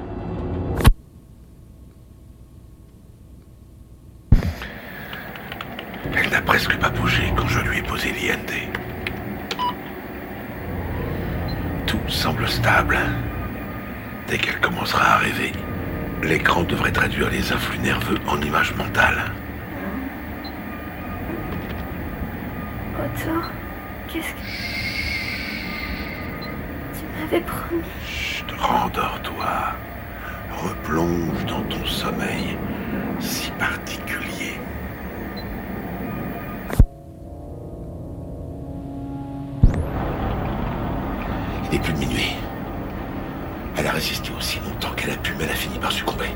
Résisté 43.98 44.30
aussi 44.38 44.60
longtemps 44.60 44.94
qu'elle 44.96 45.10
a 45.10 45.18
pu, 45.18 45.34
mais 45.36 45.46
elle 45.46 45.50
a 45.50 45.56
fini 45.56 45.80
par 45.80 45.92
succomber. 45.92 46.30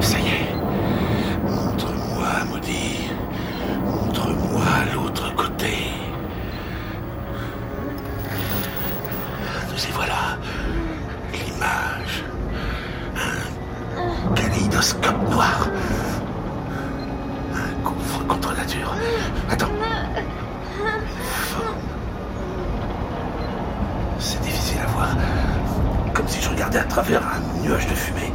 Ça 0.00 0.18
y 0.18 0.26
est. 0.26 0.54
Montre-moi, 1.44 2.44
maudit. 2.48 3.10
Montre-moi 3.84 4.64
l'autre 4.94 5.34
côté. 5.36 5.74
Nous 9.70 9.84
y 9.86 9.92
voilà. 9.92 10.38
L'image. 11.34 12.24
Un 13.98 14.34
kaléidoscope 14.34 15.30
noir. 15.30 15.68
Un 17.54 17.84
coup 17.84 18.24
contre 18.26 18.56
nature. 18.56 18.94
Attends. 19.50 19.66
C'est 24.18 24.40
difficile 24.40 24.78
à 24.80 24.86
voir. 24.86 25.08
Comme 26.22 26.30
si 26.30 26.40
je 26.40 26.50
regardais 26.50 26.78
à 26.78 26.84
travers 26.84 27.20
un 27.20 27.66
nuage 27.66 27.84
de 27.88 27.94
fumée. 27.96 28.32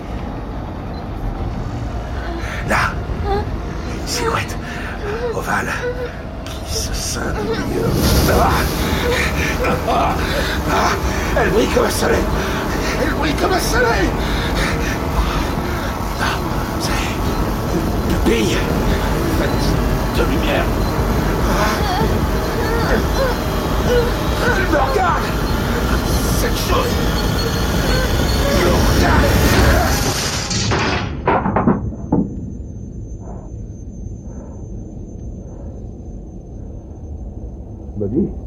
Là, 2.67 2.91
une 3.25 4.05
silhouette. 4.05 4.57
Ovale 5.33 5.71
qui 6.43 6.75
se 6.75 6.93
scinde 6.93 7.37
au 7.39 7.43
milieu. 7.43 7.85
Ah. 8.29 8.49
Ah. 9.87 10.15
Ah. 10.69 10.89
Elle 11.39 11.49
brille 11.51 11.69
comme 11.69 11.85
un 11.85 11.89
soleil. 11.89 12.23
Elle 13.01 13.13
brille 13.13 13.35
comme 13.35 13.53
un 13.53 13.59
soleil. 13.59 14.09
Ah, 16.19 16.35
c'est 16.81 16.91
une 16.91 18.17
pupille 18.17 18.57
de 20.17 20.23
lumière. 20.23 20.65
Elle 24.45 24.71
me 24.73 24.91
regarde. 24.91 25.23
Cette 26.41 26.57
chose 26.57 27.36
me 38.17 38.46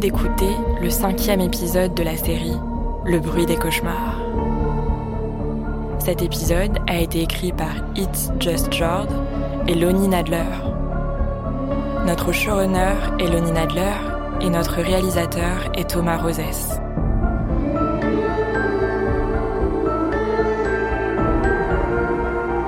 D'écouter 0.00 0.54
le 0.82 0.90
cinquième 0.90 1.40
épisode 1.40 1.94
de 1.94 2.02
la 2.02 2.18
série 2.18 2.58
Le 3.06 3.18
bruit 3.18 3.46
des 3.46 3.56
cauchemars. 3.56 4.20
Cet 6.00 6.20
épisode 6.20 6.78
a 6.86 6.98
été 6.98 7.22
écrit 7.22 7.52
par 7.52 7.72
It's 7.96 8.30
Just 8.38 8.70
Jord 8.70 9.08
et 9.66 9.74
Lonnie 9.74 10.08
Nadler. 10.08 10.44
Notre 12.06 12.30
showrunner 12.30 12.92
est 13.18 13.26
Lonnie 13.26 13.52
Nadler 13.52 13.94
et 14.42 14.50
notre 14.50 14.82
réalisateur 14.82 15.70
est 15.74 15.88
Thomas 15.88 16.18
Rosès. 16.18 16.78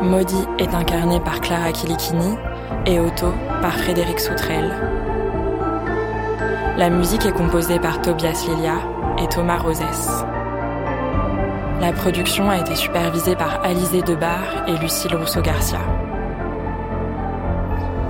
Maudit 0.03 0.47
est 0.59 0.75
incarné 0.75 1.21
par 1.21 1.43
Clara 1.43 1.73
Kilikini 1.73 2.37
et 2.87 2.99
Otto 2.99 3.35
par 3.61 3.75
Frédéric 3.75 4.19
Soutrel. 4.19 4.75
La 6.79 6.91
musique 6.91 7.27
est 7.27 7.33
composée 7.33 7.81
par 7.81 8.01
Tobias 8.03 8.47
Lilia 8.47 8.77
et 9.21 9.27
Thomas 9.27 9.59
Rosès. 9.59 10.25
La 11.81 11.93
production 11.93 12.49
a 12.49 12.59
été 12.59 12.77
supervisée 12.77 13.35
par 13.35 13.65
Alizé 13.65 14.01
Debar 14.01 14.69
et 14.69 14.77
Lucille 14.77 15.17
Rousseau-Garcia. 15.17 15.81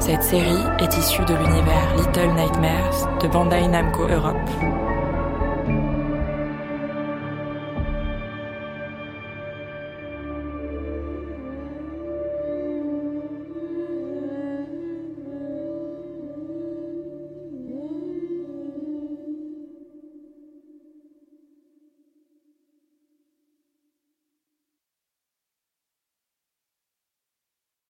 Cette 0.00 0.22
série 0.22 0.62
est 0.80 0.98
issue 0.98 1.24
de 1.24 1.32
l'univers 1.32 1.96
Little 1.96 2.34
Nightmares 2.34 3.18
de 3.22 3.28
Bandai 3.28 3.66
Namco 3.68 4.06
Europe. 4.06 4.77